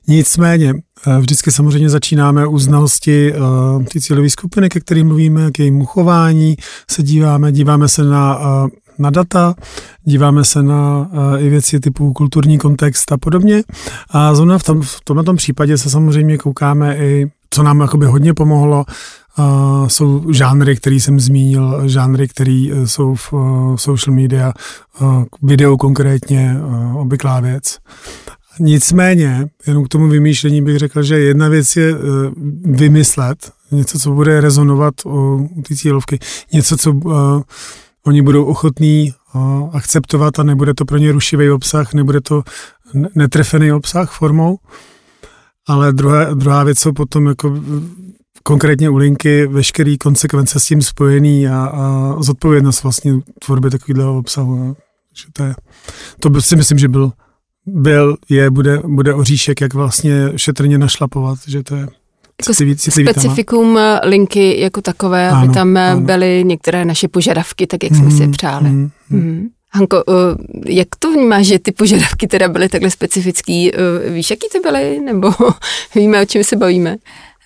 Nicméně, 0.08 0.74
eh, 1.06 1.18
vždycky 1.18 1.52
samozřejmě 1.52 1.88
začínáme 1.88 2.46
u 2.46 2.58
znalosti 2.58 3.32
uh, 3.32 3.84
ty 3.84 4.00
cílové 4.00 4.30
skupiny, 4.30 4.68
ke 4.68 4.80
kterým 4.80 5.06
mluvíme, 5.06 5.50
k 5.50 5.58
jejímu 5.58 5.86
chování, 5.86 6.56
se 6.90 7.02
díváme, 7.02 7.52
díváme 7.52 7.88
se 7.88 8.04
na, 8.04 8.38
uh, 8.38 8.68
na 8.98 9.10
data, 9.10 9.54
díváme 10.04 10.44
se 10.44 10.62
na 10.62 10.98
uh, 10.98 11.42
i 11.42 11.48
věci 11.48 11.80
typu 11.80 12.12
kulturní 12.12 12.58
kontext 12.58 13.12
a 13.12 13.16
podobně. 13.16 13.62
A 14.10 14.34
zrovna 14.34 14.58
v, 14.58 14.62
tom, 14.62 14.82
v 14.82 15.24
tom 15.24 15.36
případě 15.36 15.78
se 15.78 15.90
samozřejmě 15.90 16.38
koukáme 16.38 16.96
i, 16.96 17.26
co 17.50 17.62
nám 17.62 17.80
jakoby 17.80 18.06
hodně 18.06 18.34
pomohlo, 18.34 18.84
Uh, 19.38 19.88
jsou 19.88 20.32
žánry, 20.32 20.76
který 20.76 21.00
jsem 21.00 21.20
zmínil, 21.20 21.88
žánry, 21.88 22.28
které 22.28 22.66
jsou 22.84 23.14
v 23.14 23.32
uh, 23.32 23.76
social 23.76 24.16
media, 24.16 24.52
uh, 25.00 25.24
video 25.42 25.76
konkrétně, 25.76 26.56
uh, 26.60 26.96
obvyklá 26.96 27.40
věc. 27.40 27.78
Nicméně, 28.60 29.46
jenom 29.66 29.84
k 29.84 29.88
tomu 29.88 30.08
vymýšlení 30.08 30.62
bych 30.62 30.78
řekl, 30.78 31.02
že 31.02 31.18
jedna 31.18 31.48
věc 31.48 31.76
je 31.76 31.94
uh, 31.94 32.00
vymyslet 32.64 33.52
něco, 33.70 33.98
co 33.98 34.10
bude 34.10 34.40
rezonovat 34.40 34.94
u, 35.06 35.48
u 35.56 35.62
té 35.62 35.76
cílovky, 35.76 36.18
něco, 36.52 36.76
co 36.76 36.92
uh, 36.92 37.42
oni 38.06 38.22
budou 38.22 38.44
ochotní 38.44 39.14
uh, 39.34 39.70
akceptovat 39.72 40.38
a 40.38 40.42
nebude 40.42 40.74
to 40.74 40.84
pro 40.84 40.98
ně 40.98 41.12
rušivý 41.12 41.50
obsah, 41.50 41.94
nebude 41.94 42.20
to 42.20 42.42
netrefený 43.14 43.72
obsah 43.72 44.12
formou. 44.12 44.58
Ale 45.68 45.92
druhá, 45.92 46.34
druhá 46.34 46.64
věc 46.64 46.78
jsou 46.78 46.92
potom 46.92 47.26
jako 47.26 47.60
konkrétně 48.42 48.90
u 48.90 48.96
linky 48.96 49.46
veškerý 49.46 49.98
konsekvence 49.98 50.60
s 50.60 50.64
tím 50.64 50.82
spojený 50.82 51.48
a, 51.48 51.64
a 51.64 52.16
zodpovědnost 52.22 52.82
vlastně 52.82 53.12
tvorby 53.44 53.70
takového 53.70 54.18
obsahu. 54.18 54.56
No. 54.56 54.76
Že 55.14 55.24
to, 55.32 55.44
je, 55.44 55.54
to 56.20 56.40
si 56.40 56.56
myslím, 56.56 56.78
že 56.78 56.88
byl, 56.88 57.12
byl, 57.66 58.16
je, 58.28 58.50
bude, 58.50 58.80
bude 58.84 59.14
oříšek, 59.14 59.60
jak 59.60 59.74
vlastně 59.74 60.32
šetrně 60.36 60.78
našlapovat, 60.78 61.38
že 61.46 61.62
to 61.62 61.74
je 61.74 61.80
jako 61.80 62.52
citlivý, 62.52 62.76
citlivý 62.76 63.08
specifikum 63.08 63.74
téma. 63.74 64.00
linky 64.04 64.60
jako 64.60 64.82
takové, 64.82 65.30
ano, 65.30 65.38
aby 65.42 65.52
tam 65.52 65.76
ano. 65.76 66.00
byly 66.00 66.44
některé 66.44 66.84
naše 66.84 67.08
požadavky, 67.08 67.66
tak 67.66 67.84
jak 67.84 67.94
jsme 67.94 68.04
mm, 68.04 68.16
si 68.16 68.22
je 68.22 68.28
přáli. 68.28 68.70
Mm, 68.70 68.90
mm. 69.10 69.48
Hanko, 69.76 70.04
uh, 70.04 70.14
jak 70.66 70.88
to 70.98 71.12
vnímáš, 71.12 71.46
že 71.46 71.58
ty 71.58 71.72
požadavky 71.72 72.26
teda 72.26 72.48
byly 72.48 72.68
takhle 72.68 72.90
specifický? 72.90 73.72
Uh, 73.72 74.12
víš, 74.12 74.30
jaký 74.30 74.48
ty 74.52 74.60
byly? 74.60 75.00
Nebo 75.00 75.32
víme, 75.94 76.22
o 76.22 76.24
čem 76.24 76.44
se 76.44 76.56
bavíme? 76.56 76.96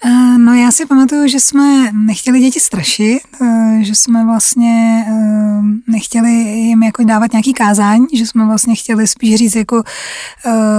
Eh, 0.05 0.39
no 0.39 0.55
já 0.55 0.71
si 0.71 0.87
pamatuju, 0.87 1.29
že 1.29 1.41
jsme 1.41 1.93
nechtěli 1.93 2.41
děti 2.41 2.61
strašit, 2.61 3.21
eh, 3.43 3.79
že 3.81 3.95
jsme 3.95 4.25
vlastně 4.25 5.05
eh, 5.09 5.63
nechtěli 5.87 6.31
jim 6.33 6.83
jako 6.83 7.05
dávat 7.05 7.33
nějaký 7.33 7.53
kázání, 7.53 8.07
že 8.15 8.27
jsme 8.27 8.47
vlastně 8.47 8.75
chtěli 8.75 9.07
spíš 9.07 9.37
říct 9.37 9.57
jako, 9.57 9.83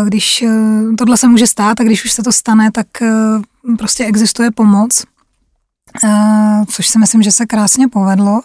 když 0.05 0.45
tohle 0.97 1.17
se 1.17 1.27
může 1.27 1.47
stát 1.47 1.81
a 1.81 1.83
když 1.83 2.05
už 2.05 2.11
se 2.11 2.23
to 2.23 2.31
stane, 2.31 2.71
tak 2.71 2.87
prostě 3.77 4.05
existuje 4.05 4.51
pomoc 4.51 5.03
což 6.67 6.87
si 6.87 6.99
myslím, 6.99 7.23
že 7.23 7.31
se 7.31 7.45
krásně 7.45 7.87
povedlo. 7.87 8.41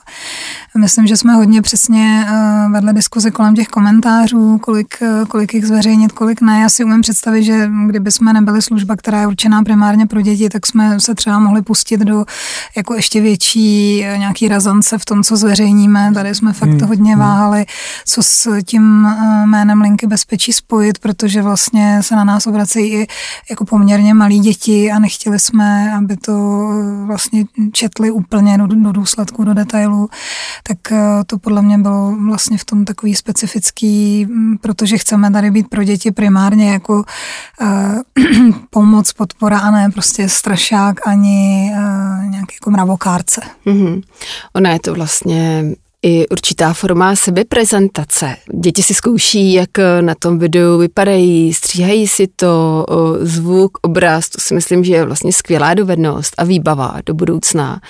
Myslím, 0.79 1.07
že 1.07 1.17
jsme 1.17 1.35
hodně 1.35 1.63
přesně 1.63 2.27
vedli 2.73 2.93
diskuzi 2.93 3.31
kolem 3.31 3.55
těch 3.55 3.69
komentářů, 3.69 4.59
kolik, 4.59 4.99
kolik 5.29 5.55
jich 5.55 5.67
zveřejnit, 5.67 6.13
kolik 6.13 6.41
ne. 6.41 6.61
Já 6.61 6.69
si 6.69 6.85
umím 6.85 7.01
představit, 7.01 7.45
že 7.45 7.71
kdyby 7.87 8.11
jsme 8.11 8.33
nebyli 8.33 8.63
služba, 8.63 8.97
která 8.97 9.21
je 9.21 9.27
určená 9.27 9.63
primárně 9.63 10.07
pro 10.07 10.21
děti, 10.21 10.49
tak 10.49 10.67
jsme 10.67 11.01
se 11.01 11.15
třeba 11.15 11.39
mohli 11.39 11.63
pustit 11.63 12.01
do 12.01 12.25
jako 12.77 12.95
ještě 12.95 13.21
větší 13.21 13.99
nějaký 14.17 14.49
razance 14.49 14.99
v 14.99 15.05
tom, 15.05 15.23
co 15.23 15.37
zveřejníme. 15.37 16.11
Tady 16.15 16.35
jsme 16.35 16.53
fakt 16.53 16.69
hmm. 16.69 16.89
hodně 16.89 17.13
hmm. 17.13 17.21
váhali, 17.21 17.67
co 18.05 18.23
s 18.23 18.63
tím 18.63 19.09
jménem 19.45 19.81
linky 19.81 20.07
bezpečí 20.07 20.53
spojit, 20.53 20.99
protože 20.99 21.43
vlastně 21.43 22.03
se 22.03 22.17
na 22.17 22.25
nás 22.25 22.47
obracejí 22.47 22.93
i 22.95 23.07
jako 23.51 23.65
poměrně 23.65 24.15
malí 24.15 24.39
děti 24.39 24.93
a 24.93 24.99
nechtěli 24.99 25.39
jsme, 25.39 25.93
aby 25.95 26.17
to 26.17 26.69
vlastně 27.07 27.36
vlastně 27.45 27.71
četli 27.73 28.11
úplně 28.11 28.59
do, 28.59 28.67
do 28.67 28.93
důsledku, 28.93 29.45
do 29.45 29.55
detailů, 29.55 30.09
tak 30.63 30.93
eh, 30.93 31.25
to 31.27 31.39
podle 31.39 31.63
mě 31.63 31.79
bylo 31.79 32.17
vlastně 32.27 32.59
v 32.59 32.65
tom 32.65 32.85
takový 32.85 33.15
specifický, 33.15 34.27
mm, 34.27 34.59
protože 34.59 34.99
chceme 34.99 35.31
tady 35.31 35.51
být 35.51 35.69
pro 35.69 35.85
děti 35.85 36.13
primárně 36.13 36.73
jako 36.73 37.05
uh, 37.61 38.53
pomoc, 38.71 39.13
podpora 39.13 39.59
a 39.59 39.71
ne 39.71 39.91
prostě 39.91 40.29
strašák 40.29 41.09
ani 41.09 41.71
uh, 41.73 42.31
nějaký 42.31 42.55
jako 42.61 42.71
mravokárce. 42.71 43.41
Mm-hmm. 43.67 44.03
Ona 44.55 44.71
je 44.71 44.81
to 44.81 44.95
vlastně 44.95 45.65
i 46.07 46.29
určitá 46.29 46.73
forma 46.73 47.17
sebeprezentace. 47.17 48.37
Děti 48.55 48.83
si 48.83 48.95
zkouší, 48.95 49.53
jak 49.53 49.71
na 50.01 50.15
tom 50.15 50.39
videu 50.39 50.79
vypadají, 50.79 51.55
stříhají 51.55 52.09
si 52.09 52.27
to, 52.37 52.87
zvuk, 53.21 53.79
obraz, 53.83 54.29
to 54.29 54.41
si 54.41 54.55
myslím, 54.55 54.85
že 54.85 54.95
je 54.95 55.05
vlastně 55.05 55.33
skvělá 55.33 55.75
dovednost 55.75 56.35
a 56.39 56.45
výbava 56.45 56.97
do 57.07 57.15
budoucna. 57.15 57.81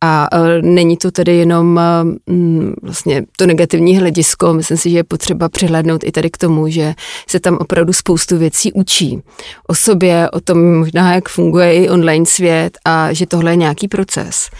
A 0.00 0.28
není 0.60 0.96
to 0.96 1.10
tedy 1.10 1.36
jenom 1.36 1.80
mm, 2.26 2.74
vlastně 2.82 3.22
to 3.36 3.46
negativní 3.46 3.98
hledisko, 3.98 4.52
myslím 4.52 4.76
si, 4.76 4.90
že 4.90 4.96
je 4.96 5.04
potřeba 5.04 5.48
přihlédnout 5.48 6.04
i 6.04 6.12
tady 6.12 6.30
k 6.30 6.36
tomu, 6.36 6.68
že 6.68 6.94
se 7.28 7.40
tam 7.40 7.56
opravdu 7.60 7.92
spoustu 7.92 8.38
věcí 8.38 8.72
učí. 8.72 9.22
O 9.66 9.74
sobě, 9.74 10.30
o 10.30 10.40
tom 10.40 10.78
možná, 10.78 11.14
jak 11.14 11.28
funguje 11.28 11.74
i 11.74 11.88
online 11.88 12.26
svět 12.26 12.78
a 12.84 13.12
že 13.12 13.26
tohle 13.26 13.52
je 13.52 13.56
nějaký 13.56 13.88
proces. 13.88 14.50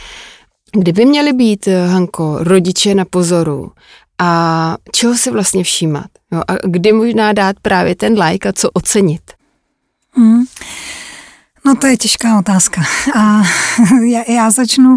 Kdyby 0.72 1.04
měli 1.04 1.32
být, 1.32 1.68
Hanko, 1.88 2.36
rodiče 2.40 2.94
na 2.94 3.04
pozoru 3.04 3.72
a 4.18 4.76
čeho 4.92 5.14
si 5.14 5.30
vlastně 5.30 5.64
všímat? 5.64 6.06
Jo, 6.32 6.42
a 6.48 6.54
kdy 6.64 6.92
možná 6.92 7.32
dát 7.32 7.56
právě 7.62 7.94
ten 7.94 8.22
like 8.22 8.48
a 8.48 8.52
co 8.52 8.70
ocenit? 8.70 9.22
Hmm. 10.12 10.44
No 11.64 11.74
to 11.74 11.86
je 11.86 11.96
těžká 11.96 12.38
otázka. 12.38 12.82
A 13.14 13.42
já, 14.04 14.22
já 14.28 14.50
začnu 14.50 14.96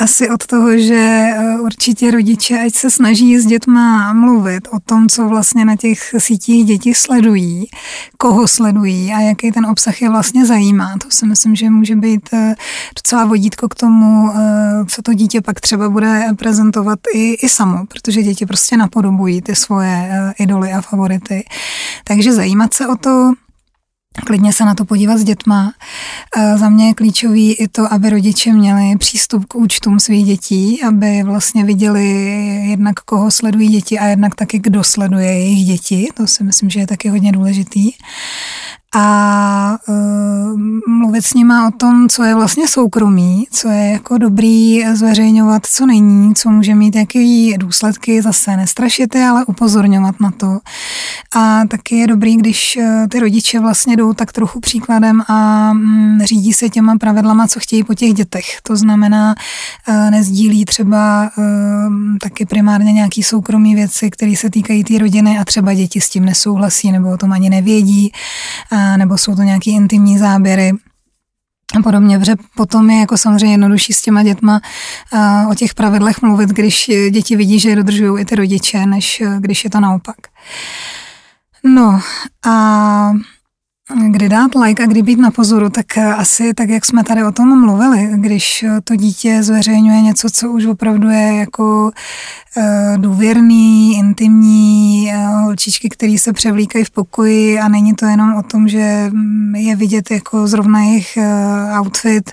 asi 0.00 0.30
od 0.30 0.46
toho, 0.46 0.78
že 0.78 0.94
eh, 0.94 1.60
určitě 1.60 2.10
rodiče, 2.10 2.60
ať 2.66 2.74
se 2.74 2.90
snaží 2.90 3.38
s 3.38 3.46
dětma 3.46 4.12
mluvit 4.12 4.68
o 4.72 4.80
tom, 4.80 5.08
co 5.08 5.28
vlastně 5.28 5.64
na 5.64 5.76
těch 5.76 6.14
sítích 6.18 6.64
děti 6.64 6.94
sledují, 6.94 7.66
koho 8.16 8.48
sledují 8.48 9.12
a 9.12 9.20
jaký 9.20 9.52
ten 9.52 9.66
obsah 9.66 10.02
je 10.02 10.08
vlastně 10.08 10.46
zajímá. 10.46 10.94
To 11.02 11.10
si 11.10 11.26
myslím, 11.26 11.54
že 11.54 11.70
může 11.70 11.96
být 11.96 12.28
eh, 12.32 12.54
docela 12.96 13.24
vodítko 13.24 13.68
k 13.68 13.74
tomu, 13.74 14.30
eh, 14.34 14.84
co 14.88 15.02
to 15.02 15.14
dítě 15.14 15.40
pak 15.40 15.60
třeba 15.60 15.88
bude 15.88 16.26
prezentovat 16.38 16.98
i, 17.14 17.34
i 17.34 17.48
samo, 17.48 17.86
protože 17.86 18.22
děti 18.22 18.46
prostě 18.46 18.76
napodobují 18.76 19.42
ty 19.42 19.54
svoje 19.54 20.10
idoly 20.38 20.72
a 20.72 20.80
favority. 20.80 21.44
Takže 22.04 22.32
zajímat 22.32 22.74
se 22.74 22.86
o 22.86 22.96
to, 22.96 23.32
klidně 24.26 24.52
se 24.52 24.64
na 24.64 24.74
to 24.74 24.84
podívat 24.84 25.18
s 25.18 25.24
dětma. 25.24 25.72
E, 26.36 26.58
za 26.58 26.68
mě 26.68 26.86
je 26.86 26.94
klíčový 26.94 27.52
i 27.52 27.68
to, 27.68 27.92
aby 27.92 28.10
rodiče 28.10 28.52
měli 28.52 28.96
přístup 28.98 29.44
k 29.44 29.54
účtům 29.54 30.00
svých 30.00 30.26
dětí, 30.26 30.82
aby 30.82 31.22
vlastně 31.22 31.64
viděli 31.64 32.06
jednak 32.70 33.00
koho 33.00 33.30
sledují 33.30 33.68
děti 33.68 33.98
a 33.98 34.06
jednak 34.06 34.34
taky 34.34 34.58
kdo 34.58 34.84
sleduje 34.84 35.26
jejich 35.26 35.66
děti. 35.66 36.08
To 36.14 36.26
si 36.26 36.44
myslím, 36.44 36.70
že 36.70 36.80
je 36.80 36.86
taky 36.86 37.08
hodně 37.08 37.32
důležitý 37.32 37.92
a 38.96 39.76
uh, 39.88 40.60
mluvit 40.88 41.26
s 41.26 41.34
nima 41.34 41.68
o 41.68 41.70
tom, 41.70 42.08
co 42.08 42.22
je 42.22 42.34
vlastně 42.34 42.68
soukromí, 42.68 43.46
co 43.50 43.68
je 43.68 43.90
jako 43.90 44.18
dobrý 44.18 44.84
zveřejňovat, 44.94 45.66
co 45.66 45.86
není, 45.86 46.34
co 46.34 46.50
může 46.50 46.74
mít 46.74 46.96
jaký 46.96 47.54
důsledky, 47.58 48.22
zase 48.22 48.56
nestrašit 48.56 49.14
je, 49.14 49.28
ale 49.28 49.44
upozorňovat 49.44 50.20
na 50.20 50.30
to. 50.30 50.58
A 51.36 51.60
taky 51.68 51.96
je 51.96 52.06
dobrý, 52.06 52.36
když 52.36 52.78
uh, 52.80 53.06
ty 53.08 53.20
rodiče 53.20 53.60
vlastně 53.60 53.96
jdou 53.96 54.12
tak 54.12 54.32
trochu 54.32 54.60
příkladem 54.60 55.22
a 55.28 55.70
um, 55.70 56.18
řídí 56.24 56.52
se 56.52 56.68
těma 56.68 56.96
pravidlama, 56.96 57.48
co 57.48 57.60
chtějí 57.60 57.84
po 57.84 57.94
těch 57.94 58.14
dětech. 58.14 58.44
To 58.62 58.76
znamená, 58.76 59.34
uh, 59.88 60.10
nezdílí 60.10 60.64
třeba 60.64 61.30
uh, 61.38 61.44
taky 62.20 62.46
primárně 62.46 62.92
nějaký 62.92 63.22
soukromí 63.22 63.74
věci, 63.74 64.10
které 64.10 64.36
se 64.36 64.50
týkají 64.50 64.84
té 64.84 64.98
rodiny 64.98 65.38
a 65.38 65.44
třeba 65.44 65.74
děti 65.74 66.00
s 66.00 66.08
tím 66.08 66.24
nesouhlasí 66.24 66.92
nebo 66.92 67.10
o 67.10 67.16
tom 67.16 67.32
ani 67.32 67.50
nevědí. 67.50 68.12
Uh, 68.72 68.83
nebo 68.96 69.18
jsou 69.18 69.36
to 69.36 69.42
nějaké 69.42 69.70
intimní 69.70 70.18
záběry 70.18 70.72
a 71.78 71.82
podobně, 71.82 72.18
protože 72.18 72.34
potom 72.56 72.90
je 72.90 73.00
jako 73.00 73.18
samozřejmě 73.18 73.54
jednodušší 73.54 73.92
s 73.92 74.02
těma 74.02 74.22
dětma 74.22 74.60
o 75.50 75.54
těch 75.54 75.74
pravidlech 75.74 76.22
mluvit, 76.22 76.50
když 76.50 76.90
děti 77.10 77.36
vidí, 77.36 77.60
že 77.60 77.68
je 77.70 77.76
dodržují 77.76 78.22
i 78.22 78.24
ty 78.24 78.34
rodiče, 78.34 78.86
než 78.86 79.22
když 79.38 79.64
je 79.64 79.70
to 79.70 79.80
naopak. 79.80 80.16
No 81.64 82.00
a 82.46 83.12
Kdy 83.92 84.28
dát 84.28 84.54
like 84.54 84.82
a 84.82 84.86
kdy 84.86 85.02
být 85.02 85.18
na 85.18 85.30
pozoru, 85.30 85.70
tak 85.70 85.98
asi 85.98 86.54
tak, 86.54 86.68
jak 86.68 86.84
jsme 86.84 87.04
tady 87.04 87.24
o 87.24 87.32
tom 87.32 87.60
mluvili, 87.60 88.08
když 88.14 88.64
to 88.84 88.96
dítě 88.96 89.42
zveřejňuje 89.42 90.02
něco, 90.02 90.28
co 90.30 90.50
už 90.50 90.66
opravdu 90.66 91.08
je 91.08 91.34
jako 91.36 91.90
Eh, 92.56 92.94
důvěrný, 92.98 93.96
intimní 93.96 95.10
eh, 95.12 95.26
holčičky, 95.26 95.88
které 95.88 96.18
se 96.18 96.32
převlíkají 96.32 96.84
v 96.84 96.90
pokoji 96.90 97.60
a 97.60 97.68
není 97.68 97.94
to 97.94 98.06
jenom 98.06 98.34
o 98.34 98.42
tom, 98.42 98.68
že 98.68 99.10
mm, 99.12 99.54
je 99.54 99.76
vidět 99.76 100.10
jako 100.10 100.46
zrovna 100.46 100.80
jejich 100.80 101.16
eh, 101.16 101.78
outfit, 101.78 102.32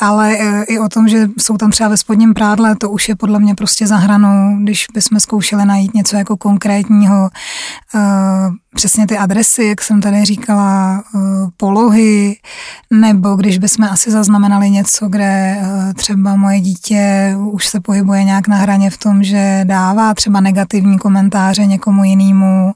ale 0.00 0.36
i 0.68 0.78
o 0.78 0.88
tom, 0.88 1.08
že 1.08 1.28
jsou 1.38 1.56
tam 1.56 1.70
třeba 1.70 1.88
ve 1.88 1.96
spodním 1.96 2.34
prádle, 2.34 2.76
to 2.76 2.90
už 2.90 3.08
je 3.08 3.16
podle 3.16 3.40
mě 3.40 3.54
prostě 3.54 3.86
za 3.86 3.96
hranou, 3.96 4.56
když 4.62 4.86
bychom 4.94 5.20
zkoušeli 5.20 5.64
najít 5.64 5.94
něco 5.94 6.16
jako 6.16 6.36
konkrétního, 6.36 7.30
přesně 8.74 9.06
ty 9.06 9.18
adresy, 9.18 9.64
jak 9.64 9.82
jsem 9.82 10.00
tady 10.00 10.24
říkala, 10.24 10.45
polohy, 11.56 12.36
nebo 12.90 13.36
když 13.36 13.58
bychom 13.58 13.84
asi 13.84 14.10
zaznamenali 14.10 14.70
něco, 14.70 15.08
kde 15.08 15.62
třeba 15.96 16.36
moje 16.36 16.60
dítě 16.60 17.34
už 17.38 17.66
se 17.66 17.80
pohybuje 17.80 18.24
nějak 18.24 18.48
na 18.48 18.56
hraně 18.56 18.90
v 18.90 18.98
tom, 18.98 19.22
že 19.22 19.60
dává 19.64 20.14
třeba 20.14 20.40
negativní 20.40 20.98
komentáře 20.98 21.66
někomu 21.66 22.04
jinému. 22.04 22.72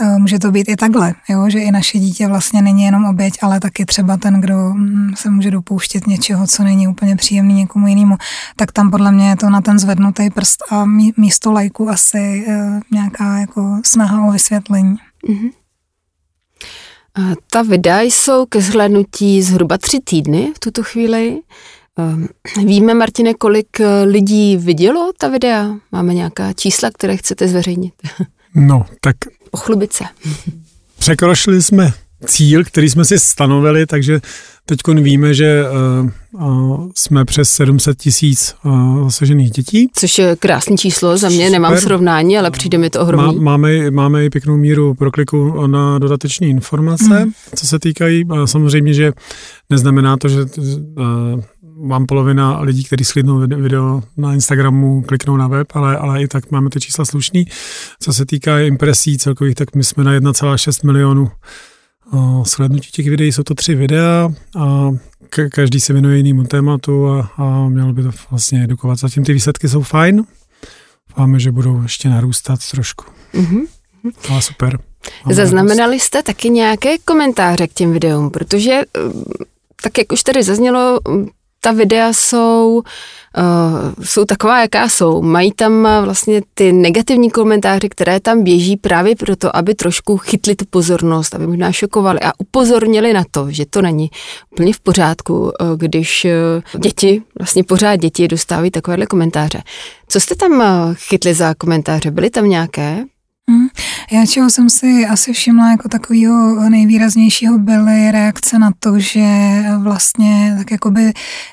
Eh, 0.00 0.18
může 0.18 0.38
to 0.38 0.52
být 0.52 0.68
i 0.68 0.76
takhle, 0.76 1.14
jo? 1.28 1.50
že 1.50 1.58
i 1.58 1.72
naše 1.72 1.98
dítě 1.98 2.28
vlastně 2.28 2.62
není 2.62 2.82
jenom 2.82 3.04
oběť, 3.04 3.34
ale 3.42 3.60
taky 3.60 3.84
třeba 3.84 4.16
ten, 4.16 4.40
kdo 4.40 4.54
mm, 4.74 5.10
se 5.14 5.30
může 5.30 5.50
dopouštět 5.50 6.06
něčeho, 6.06 6.46
co 6.46 6.64
není 6.64 6.88
úplně 6.88 7.16
příjemný 7.16 7.54
někomu 7.54 7.86
jinému. 7.86 8.16
Tak 8.56 8.72
tam 8.72 8.90
podle 8.90 9.12
mě 9.12 9.28
je 9.28 9.36
to 9.36 9.50
na 9.50 9.60
ten 9.60 9.78
zvednutý 9.78 10.30
prst 10.30 10.62
a 10.70 10.84
místo 11.16 11.52
lajku 11.52 11.90
asi 11.90 12.44
eh, 12.48 12.80
nějaká 12.92 13.38
jako 13.38 13.80
snaha 13.84 14.26
o 14.26 14.32
vysvětlení. 14.32 14.96
Mm-hmm. 15.28 15.50
Ta 17.50 17.62
videa 17.62 18.00
jsou 18.00 18.46
ke 18.46 18.60
zhlédnutí 18.60 19.42
zhruba 19.42 19.78
tři 19.78 20.00
týdny 20.04 20.52
v 20.56 20.58
tuto 20.58 20.82
chvíli. 20.82 21.38
Ehm, 21.98 22.28
víme, 22.66 22.94
Martine, 22.94 23.34
kolik 23.34 23.80
eh, 23.80 24.02
lidí 24.02 24.56
vidělo 24.56 25.12
ta 25.18 25.28
videa? 25.28 25.76
Máme 25.92 26.14
nějaká 26.14 26.52
čísla, 26.52 26.90
které 26.90 27.16
chcete 27.16 27.48
zveřejnit? 27.48 27.94
No, 28.54 28.86
tak... 29.00 29.16
Pochlubit 29.50 29.92
se. 29.92 30.04
Překročili 30.98 31.62
jsme 31.62 31.92
cíl, 32.26 32.64
který 32.64 32.90
jsme 32.90 33.04
si 33.04 33.18
stanovili, 33.18 33.86
takže 33.86 34.20
teď 34.66 34.78
víme, 34.88 35.34
že 35.34 35.64
uh, 36.32 36.90
jsme 36.94 37.24
přes 37.24 37.50
700 37.50 37.98
tisíc 37.98 38.54
uh, 38.64 39.04
zasažených 39.04 39.50
dětí. 39.50 39.88
Což 39.94 40.18
je 40.18 40.36
krásný 40.36 40.76
číslo, 40.76 41.18
za 41.18 41.28
mě 41.28 41.38
Super. 41.38 41.52
nemám 41.52 41.76
srovnání, 41.78 42.38
ale 42.38 42.50
přijde 42.50 42.78
mi 42.78 42.90
to 42.90 43.00
ohromný. 43.00 43.36
Má, 43.36 43.42
máme, 43.42 43.90
máme 43.90 44.24
i 44.24 44.30
pěknou 44.30 44.56
míru 44.56 44.94
prokliku 44.94 45.66
na 45.66 45.98
dodateční 45.98 46.48
informace, 46.48 47.24
mm. 47.24 47.32
co 47.54 47.66
se 47.66 47.78
týkají. 47.78 48.24
Samozřejmě, 48.44 48.94
že 48.94 49.12
neznamená 49.70 50.16
to, 50.16 50.28
že 50.28 50.38
mám 51.76 52.06
polovina 52.06 52.60
lidí, 52.60 52.84
kteří 52.84 53.04
slidnou 53.04 53.38
video 53.38 54.02
na 54.16 54.34
Instagramu, 54.34 55.02
kliknou 55.02 55.36
na 55.36 55.48
web, 55.48 55.68
ale, 55.74 55.96
ale 55.96 56.22
i 56.22 56.28
tak 56.28 56.50
máme 56.50 56.70
ty 56.70 56.80
čísla 56.80 57.04
slušný. 57.04 57.46
Co 58.00 58.12
se 58.12 58.26
týká 58.26 58.60
impresí 58.60 59.18
celkových, 59.18 59.54
tak 59.54 59.74
my 59.74 59.84
jsme 59.84 60.04
na 60.04 60.12
1,6 60.12 60.86
milionů 60.86 61.30
slednutí 62.44 62.90
těch 62.90 63.10
videí. 63.10 63.32
Jsou 63.32 63.42
to 63.42 63.54
tři 63.54 63.74
videa 63.74 64.28
a 64.58 64.90
každý 65.50 65.80
se 65.80 65.92
věnuje 65.92 66.16
jinému 66.16 66.44
tématu 66.44 67.08
a, 67.08 67.30
a 67.36 67.68
mělo 67.68 67.92
by 67.92 68.02
to 68.02 68.10
vlastně 68.30 68.64
edukovat. 68.64 68.98
Zatím 68.98 69.24
ty 69.24 69.32
výsledky 69.32 69.68
jsou 69.68 69.82
fajn. 69.82 70.24
Doufáme, 71.08 71.40
že 71.40 71.52
budou 71.52 71.82
ještě 71.82 72.08
narůstat 72.08 72.60
trošku. 72.70 73.04
Mm-hmm. 73.34 73.66
Ale 74.30 74.42
super. 74.42 74.78
Zaznamenali 75.30 76.00
jste 76.00 76.22
taky 76.22 76.50
nějaké 76.50 76.98
komentáře 76.98 77.66
k 77.66 77.72
těm 77.72 77.92
videům, 77.92 78.30
protože 78.30 78.72
eh, 78.72 79.00
tak 79.82 79.98
jak 79.98 80.12
už 80.12 80.22
tady 80.22 80.42
zaznělo, 80.42 81.00
ta 81.66 81.72
videa 81.72 82.12
jsou, 82.12 82.82
uh, 83.38 84.04
jsou 84.04 84.24
taková, 84.24 84.60
jaká 84.60 84.88
jsou. 84.88 85.22
Mají 85.22 85.52
tam 85.52 85.88
vlastně 86.04 86.42
ty 86.54 86.72
negativní 86.72 87.30
komentáře, 87.30 87.88
které 87.88 88.20
tam 88.20 88.42
běží 88.42 88.76
právě 88.76 89.16
proto, 89.16 89.56
aby 89.56 89.74
trošku 89.74 90.16
chytli 90.16 90.54
tu 90.54 90.64
pozornost, 90.70 91.34
aby 91.34 91.46
možná 91.46 91.72
šokovali 91.72 92.20
a 92.20 92.32
upozornili 92.38 93.12
na 93.12 93.24
to, 93.30 93.46
že 93.50 93.66
to 93.66 93.82
není 93.82 94.10
úplně 94.50 94.72
v 94.72 94.80
pořádku, 94.80 95.40
uh, 95.40 95.50
když 95.76 96.26
děti, 96.78 97.22
vlastně 97.38 97.64
pořád 97.64 97.96
děti 97.96 98.28
dostávají 98.28 98.70
takovéhle 98.70 99.06
komentáře. 99.06 99.62
Co 100.08 100.20
jste 100.20 100.34
tam 100.34 100.62
chytli 100.94 101.34
za 101.34 101.54
komentáře? 101.54 102.10
Byly 102.10 102.30
tam 102.30 102.48
nějaké? 102.48 103.04
Já 104.10 104.26
čeho 104.26 104.50
jsem 104.50 104.70
si 104.70 105.06
asi 105.06 105.32
všimla 105.32 105.70
jako 105.70 105.88
takového 105.88 106.70
nejvýraznějšího 106.70 107.58
byly 107.58 108.10
reakce 108.10 108.58
na 108.58 108.70
to, 108.78 108.98
že 108.98 109.28
vlastně 109.78 110.54
tak 110.58 110.70
jakoby 110.70 111.12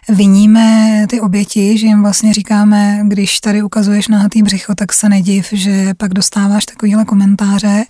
viníme 0.10 1.06
ty 1.10 1.22
oběti, 1.22 1.78
že 1.78 1.88
jim 1.88 2.02
vlastně 2.02 2.34
říkáme, 2.34 3.00
když 3.04 3.39
tady 3.39 3.63
ukazuješ 3.63 4.08
nahatý 4.08 4.44
břicho, 4.44 4.76
tak 4.76 4.94
se 4.94 5.10
nediv, 5.10 5.48
že 5.52 5.94
pak 5.98 6.13
dostáváš 6.13 6.66
takovýhle 6.66 7.06
komentáře, 7.06 7.86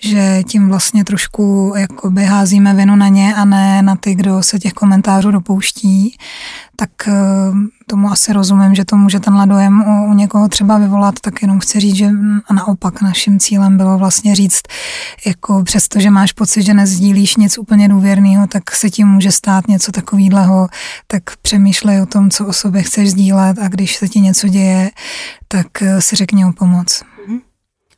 že 0.00 0.42
tím 0.46 0.68
vlastně 0.68 1.04
trošku 1.04 1.72
jakoby 1.76 2.24
házíme 2.24 2.74
vinu 2.74 2.96
na 2.96 3.08
ně 3.08 3.34
a 3.34 3.44
ne 3.44 3.82
na 3.82 3.96
ty, 3.96 4.14
kdo 4.14 4.42
se 4.42 4.58
těch 4.58 4.72
komentářů 4.72 5.30
dopouští 5.30 6.16
tak 6.80 7.08
eh, 7.08 7.12
tomu 7.86 8.10
asi 8.10 8.32
rozumím, 8.32 8.74
že 8.74 8.84
to 8.84 8.96
může 8.96 9.20
tenhle 9.20 9.46
dojem 9.46 9.82
u, 9.82 10.10
u 10.10 10.14
někoho 10.14 10.48
třeba 10.48 10.78
vyvolat, 10.78 11.14
tak 11.20 11.42
jenom 11.42 11.60
chci 11.60 11.80
říct, 11.80 11.96
že 11.96 12.10
naopak 12.54 13.02
naším 13.02 13.38
cílem 13.38 13.76
bylo 13.76 13.98
vlastně 13.98 14.34
říct, 14.34 14.62
jako 15.26 15.62
přesto, 15.62 16.00
že 16.00 16.10
máš 16.10 16.32
pocit, 16.32 16.62
že 16.62 16.74
nezdílíš 16.74 17.36
nic 17.36 17.58
úplně 17.58 17.88
důvěrného, 17.88 18.46
tak 18.46 18.70
se 18.70 18.90
ti 18.90 19.04
může 19.04 19.32
stát 19.32 19.68
něco 19.68 19.92
takového, 19.92 20.68
tak 21.06 21.22
přemýšlej 21.42 22.02
o 22.02 22.06
tom, 22.06 22.30
co 22.30 22.46
o 22.46 22.52
sobě 22.52 22.82
chceš 22.82 23.10
sdílet 23.10 23.58
a 23.58 23.68
když 23.68 23.96
se 23.96 24.08
ti 24.08 24.20
něco 24.20 24.48
děje, 24.48 24.90
tak 25.48 25.82
eh, 25.82 26.00
si 26.00 26.16
řekni 26.16 26.44
o 26.44 26.52
pomoc. 26.52 27.02
Mhm. 27.28 27.38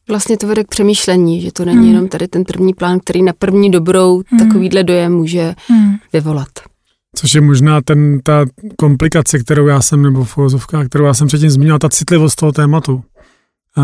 Vlastně 0.08 0.36
to 0.36 0.46
vede 0.46 0.64
k 0.64 0.68
přemýšlení, 0.68 1.40
že 1.40 1.52
to 1.52 1.64
není 1.64 1.78
hmm. 1.78 1.88
jenom 1.88 2.08
tady 2.08 2.28
ten 2.28 2.44
první 2.44 2.74
plán, 2.74 3.00
který 3.00 3.22
na 3.22 3.32
první 3.38 3.70
dobrou 3.70 4.22
hmm. 4.26 4.38
takovýhle 4.38 4.84
dojem 4.84 5.12
může 5.12 5.54
hmm. 5.68 5.96
vyvolat. 6.12 6.69
Což 7.16 7.34
je 7.34 7.40
možná 7.40 7.80
ten, 7.80 8.20
ta 8.22 8.46
komplikace, 8.78 9.38
kterou 9.38 9.66
já 9.66 9.82
jsem, 9.82 10.02
nebo 10.02 10.24
filozofka, 10.24 10.84
kterou 10.84 11.04
já 11.04 11.14
jsem 11.14 11.26
předtím 11.26 11.50
zmínil, 11.50 11.78
ta 11.78 11.88
citlivost 11.88 12.38
toho 12.38 12.52
tématu. 12.52 13.02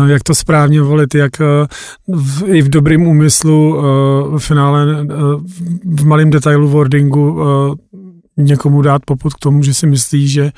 Jak 0.05 0.23
to 0.23 0.35
správně 0.35 0.81
volit, 0.81 1.15
jak 1.15 1.41
eh, 1.41 1.67
v, 2.07 2.43
i 2.45 2.61
v 2.61 2.69
dobrým 2.69 3.07
úmyslu 3.07 3.79
eh, 3.79 3.81
v 4.37 4.39
finále 4.39 4.85
eh, 5.01 5.05
v 5.85 6.05
malém 6.05 6.29
detailu 6.29 6.67
wordingu 6.67 7.39
někomu 8.37 8.81
dát 8.81 9.01
poput 9.05 9.33
k 9.33 9.39
tomu, 9.39 9.63
že 9.63 9.73
si 9.73 9.87
myslí, 9.87 10.27
že 10.27 10.51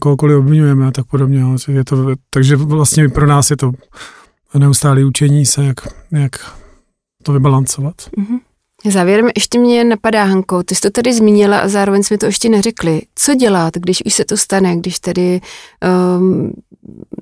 kohokoliv 0.00 0.38
obvinujeme 0.38 0.86
a 0.86 0.90
tak 0.90 1.06
podobně. 1.06 1.44
Je 1.68 1.84
to, 1.84 2.14
takže 2.30 2.56
vlastně 2.56 3.08
pro 3.08 3.26
nás 3.26 3.50
je 3.50 3.56
to 3.56 3.72
neustálé 4.58 5.04
učení 5.04 5.46
se, 5.46 5.64
jak, 5.64 5.76
jak 6.12 6.56
to 7.22 7.32
vybalancovat. 7.32 7.94
Mm-hmm. 7.96 8.38
Závěrem 8.90 9.28
ještě 9.36 9.58
mě 9.58 9.84
napadá, 9.84 10.24
Hanko, 10.24 10.62
ty 10.62 10.74
jsi 10.74 10.80
to 10.80 10.90
tady 10.90 11.12
zmínila 11.12 11.58
a 11.58 11.68
zároveň 11.68 12.02
jsme 12.02 12.18
to 12.18 12.26
ještě 12.26 12.48
neřekli. 12.48 13.02
Co 13.14 13.34
dělat, 13.34 13.74
když 13.74 14.02
už 14.06 14.14
se 14.14 14.24
to 14.24 14.36
stane, 14.36 14.76
když 14.76 14.98
tedy 14.98 15.40
um, 16.18 16.52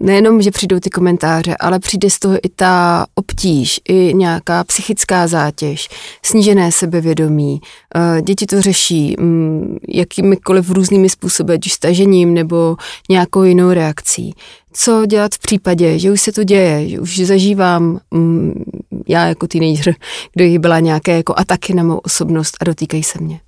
nejenom, 0.01 0.43
že 0.43 0.51
přijdou 0.51 0.81
ty 0.81 0.91
komentáře, 0.91 1.57
ale 1.61 1.79
přijde 1.79 2.11
z 2.11 2.19
toho 2.19 2.39
i 2.43 2.49
ta 2.49 3.07
obtíž, 3.15 3.81
i 3.89 4.15
nějaká 4.15 4.65
psychická 4.65 5.27
zátěž, 5.27 5.89
snížené 6.25 6.73
sebevědomí. 6.73 7.61
Uh, 7.97 8.21
děti 8.21 8.47
to 8.47 8.63
řeší 8.63 9.17
um, 9.17 9.79
jakýmikoliv 9.89 10.71
různými 10.71 11.09
způsoby, 11.09 11.53
ať 11.53 11.67
už 11.67 11.73
stažením 11.73 12.35
nebo 12.35 12.77
nějakou 13.11 13.43
jinou 13.43 13.71
reakcí 13.71 14.35
co 14.73 15.07
dělat 15.07 15.35
v 15.35 15.39
případě, 15.39 15.99
že 15.99 16.13
už 16.13 16.21
se 16.21 16.33
to 16.33 16.45
děje, 16.45 16.89
že 16.89 17.01
už 17.01 17.19
zažívám 17.19 18.01
mm, 18.11 18.65
já 19.09 19.27
jako 19.27 19.47
teenager, 19.47 19.95
kdy 20.35 20.59
byla 20.59 20.81
nějaké 20.81 21.17
jako 21.17 21.35
ataky 21.37 21.75
na 21.75 21.83
mou 21.83 21.97
osobnost 21.97 22.57
a 22.61 22.65
dotýkají 22.65 23.03
se 23.03 23.19
mě. 23.19 23.41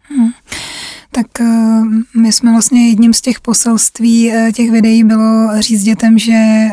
Hmm. 0.00 0.30
Tak 1.10 1.40
eh, 1.40 1.80
my 2.20 2.32
jsme 2.32 2.50
vlastně 2.50 2.88
jedním 2.88 3.14
z 3.14 3.20
těch 3.20 3.40
poselství 3.40 4.32
eh, 4.32 4.52
těch 4.52 4.70
videí 4.70 5.04
bylo 5.04 5.48
říct 5.60 5.82
dětem, 5.82 6.18
že 6.18 6.32
eh, 6.32 6.72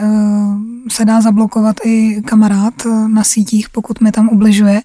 se 0.89 1.05
dá 1.05 1.21
zablokovat 1.21 1.75
i 1.85 2.21
kamarád 2.25 2.73
na 3.07 3.23
sítích, 3.23 3.69
pokud 3.69 4.01
mi 4.01 4.11
tam 4.11 4.29
ubližuje 4.29 4.81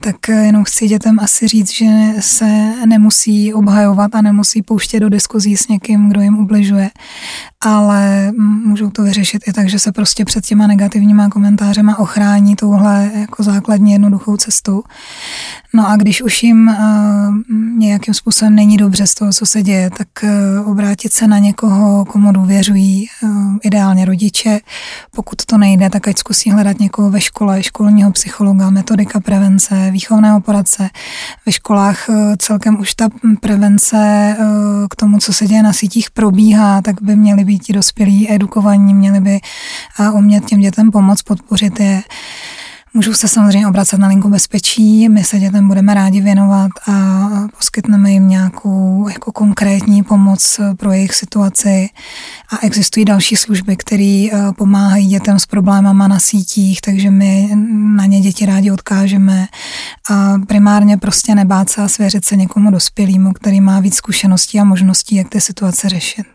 tak 0.00 0.28
eh, 0.28 0.46
jenom 0.46 0.64
chci 0.64 0.88
dětem 0.88 1.20
asi 1.20 1.48
říct, 1.48 1.70
že 1.70 1.86
se 2.20 2.72
nemusí 2.86 3.54
obhajovat 3.54 4.14
a 4.14 4.22
nemusí 4.22 4.62
pouštět 4.62 5.00
do 5.00 5.08
diskuzí 5.08 5.56
s 5.56 5.68
někým, 5.68 6.08
kdo 6.08 6.20
jim 6.20 6.38
ubližuje, 6.38 6.90
ale 7.60 8.32
můžou 8.64 8.90
to 8.90 9.02
vyřešit 9.02 9.42
i 9.48 9.52
tak, 9.52 9.68
že 9.68 9.78
se 9.78 9.92
prostě 9.92 10.24
před 10.24 10.46
těma 10.46 10.66
negativníma 10.66 11.28
komentářema 11.28 11.98
ochrání 11.98 12.56
touhle 12.56 13.10
jako 13.14 13.42
základní 13.42 13.92
jednoduchou 13.92 14.36
cestou. 14.36 14.82
No 15.74 15.88
a 15.88 15.96
když 15.96 16.22
už 16.22 16.42
jim 16.42 16.68
uh, 16.68 16.76
nějakým 17.78 18.14
způsobem 18.14 18.54
není 18.54 18.76
dobře 18.76 19.06
z 19.06 19.14
toho, 19.14 19.32
co 19.32 19.46
se 19.46 19.62
děje, 19.62 19.90
tak 19.90 20.08
obrátit 20.64 21.12
se 21.12 21.26
na 21.26 21.38
někoho, 21.38 22.04
komu 22.04 22.32
důvěřují, 22.32 23.06
ideálně 23.62 24.04
rodiče. 24.04 24.60
Pokud 25.10 25.25
to 25.46 25.58
nejde, 25.58 25.90
tak 25.90 26.08
ať 26.08 26.18
zkusí 26.18 26.50
hledat 26.50 26.80
někoho 26.80 27.10
ve 27.10 27.20
škole, 27.20 27.62
školního 27.62 28.12
psychologa, 28.12 28.70
metodika 28.70 29.20
prevence, 29.20 29.90
výchovného 29.90 30.40
poradce. 30.40 30.90
Ve 31.46 31.52
školách 31.52 32.06
celkem 32.38 32.80
už 32.80 32.94
ta 32.94 33.08
prevence 33.40 34.36
k 34.90 34.96
tomu, 34.96 35.18
co 35.18 35.32
se 35.32 35.46
děje 35.46 35.62
na 35.62 35.72
sítích, 35.72 36.10
probíhá, 36.10 36.82
tak 36.82 37.02
by 37.02 37.16
měli 37.16 37.44
být 37.44 37.58
ti 37.58 37.72
dospělí 37.72 38.32
edukovaní, 38.32 38.94
měli 38.94 39.20
by 39.20 39.40
umět 40.12 40.44
těm 40.44 40.60
dětem 40.60 40.90
pomoct, 40.90 41.22
podpořit 41.22 41.80
je. 41.80 42.02
Můžou 42.96 43.14
se 43.14 43.28
samozřejmě 43.28 43.66
obracet 43.66 43.98
na 43.98 44.08
linku 44.08 44.28
bezpečí, 44.28 45.08
my 45.08 45.24
se 45.24 45.38
dětem 45.38 45.68
budeme 45.68 45.94
rádi 45.94 46.20
věnovat 46.20 46.70
a 46.88 47.28
poskytneme 47.56 48.12
jim 48.12 48.28
nějakou 48.28 49.08
jako 49.08 49.32
konkrétní 49.32 50.02
pomoc 50.02 50.60
pro 50.76 50.92
jejich 50.92 51.14
situaci. 51.14 51.88
A 52.52 52.66
existují 52.66 53.04
další 53.04 53.36
služby, 53.36 53.76
které 53.76 54.26
eh, 54.32 54.52
pomáhají 54.58 55.06
dětem 55.06 55.38
s 55.38 55.46
problémama 55.46 56.08
na 56.08 56.18
sítích, 56.18 56.80
takže 56.80 57.10
my 57.10 57.50
na 57.96 58.06
ně 58.06 58.20
děti 58.20 58.46
rádi 58.46 58.70
odkážeme. 58.70 59.46
A 60.10 60.34
primárně 60.46 60.96
prostě 60.96 61.34
nebát 61.34 61.70
se 61.70 61.82
a 61.82 61.88
svěřit 61.88 62.24
se 62.24 62.36
někomu 62.36 62.70
dospělému, 62.70 63.32
který 63.32 63.60
má 63.60 63.80
víc 63.80 63.94
zkušeností 63.94 64.60
a 64.60 64.64
možností, 64.64 65.16
jak 65.16 65.28
ty 65.28 65.40
situace 65.40 65.88
řešit. 65.88 66.26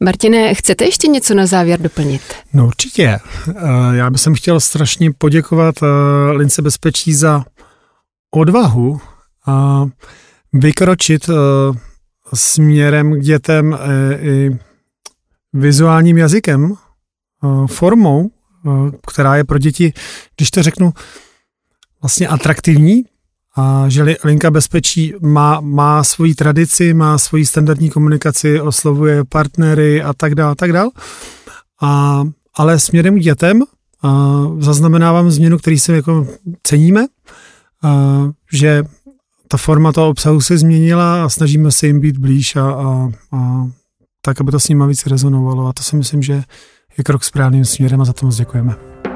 Martine, 0.00 0.54
chcete 0.54 0.84
ještě 0.84 1.08
něco 1.08 1.34
na 1.34 1.46
závěr 1.46 1.80
doplnit? 1.80 2.22
No 2.52 2.66
určitě. 2.66 3.18
Eh, 3.48 3.52
já 3.92 4.10
bych 4.10 4.20
chtěl 4.34 4.60
strašně 4.60 5.10
poděkovat 5.18 5.74
eh, 5.82 5.86
Lince 6.32 6.62
Bezpečí 6.62 7.14
za 7.14 7.44
odvahu 8.30 9.00
a 9.46 9.86
vykročit 10.52 11.28
eh, 11.28 11.32
směrem 12.34 13.20
k 13.20 13.22
dětem 13.22 13.78
i 14.20 14.50
vizuálním 15.52 16.18
jazykem, 16.18 16.74
formou, 17.66 18.30
která 19.12 19.36
je 19.36 19.44
pro 19.44 19.58
děti, 19.58 19.92
když 20.36 20.50
to 20.50 20.62
řeknu, 20.62 20.92
vlastně 22.02 22.28
atraktivní, 22.28 23.04
a 23.56 23.84
že 23.88 24.16
linka 24.24 24.50
bezpečí 24.50 25.14
má, 25.20 25.60
má 25.60 26.04
svoji 26.04 26.34
tradici, 26.34 26.94
má 26.94 27.18
svoji 27.18 27.46
standardní 27.46 27.90
komunikaci, 27.90 28.60
oslovuje 28.60 29.24
partnery 29.24 30.02
a 30.02 30.12
tak 30.12 30.34
dále, 30.34 30.54
tak 30.54 30.72
dále. 30.72 30.90
A, 31.82 32.22
ale 32.54 32.78
směrem 32.78 33.18
k 33.18 33.22
dětem 33.22 33.62
a 34.02 34.42
zaznamenávám 34.58 35.30
změnu, 35.30 35.58
který 35.58 35.78
si 35.78 35.92
jako 35.92 36.26
ceníme, 36.62 37.06
a, 37.82 38.30
že 38.52 38.82
ta 39.48 39.56
forma 39.56 39.92
toho 39.92 40.08
obsahu 40.08 40.40
se 40.40 40.58
změnila 40.58 41.24
a 41.24 41.28
snažíme 41.28 41.70
se 41.70 41.86
jim 41.86 42.00
být 42.00 42.18
blíž 42.18 42.56
a, 42.56 42.70
a, 42.70 43.10
a 43.32 43.68
tak, 44.22 44.40
aby 44.40 44.50
to 44.50 44.60
s 44.60 44.68
nimi 44.68 44.84
víc 44.86 45.06
rezonovalo. 45.06 45.66
A 45.66 45.72
to 45.72 45.82
si 45.82 45.96
myslím, 45.96 46.22
že 46.22 46.42
je 46.98 47.04
krok 47.04 47.24
správným 47.24 47.64
směrem 47.64 48.00
a 48.00 48.04
za 48.04 48.12
to 48.12 48.26
moc 48.26 48.36
děkujeme. 48.36 49.07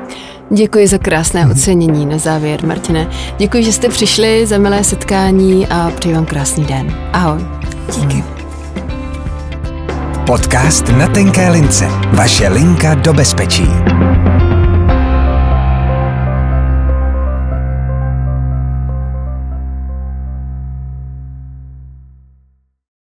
Děkuji 0.50 0.86
za 0.86 0.98
krásné 0.98 1.46
ocenění 1.46 2.06
na 2.06 2.18
závěr, 2.18 2.66
Martine. 2.66 3.10
Děkuji, 3.38 3.64
že 3.64 3.72
jste 3.72 3.88
přišli 3.88 4.46
za 4.46 4.58
milé 4.58 4.84
setkání 4.84 5.66
a 5.66 5.90
přeji 5.98 6.14
vám 6.14 6.26
krásný 6.26 6.64
den. 6.64 6.94
Ahoj. 7.12 7.40
Díky. 7.94 8.24
Podcast 10.26 10.88
na 10.88 11.06
tenké 11.06 11.50
lince. 11.50 11.88
Vaše 12.12 12.48
linka 12.48 12.94
do 12.94 13.12
bezpečí. 13.12 13.66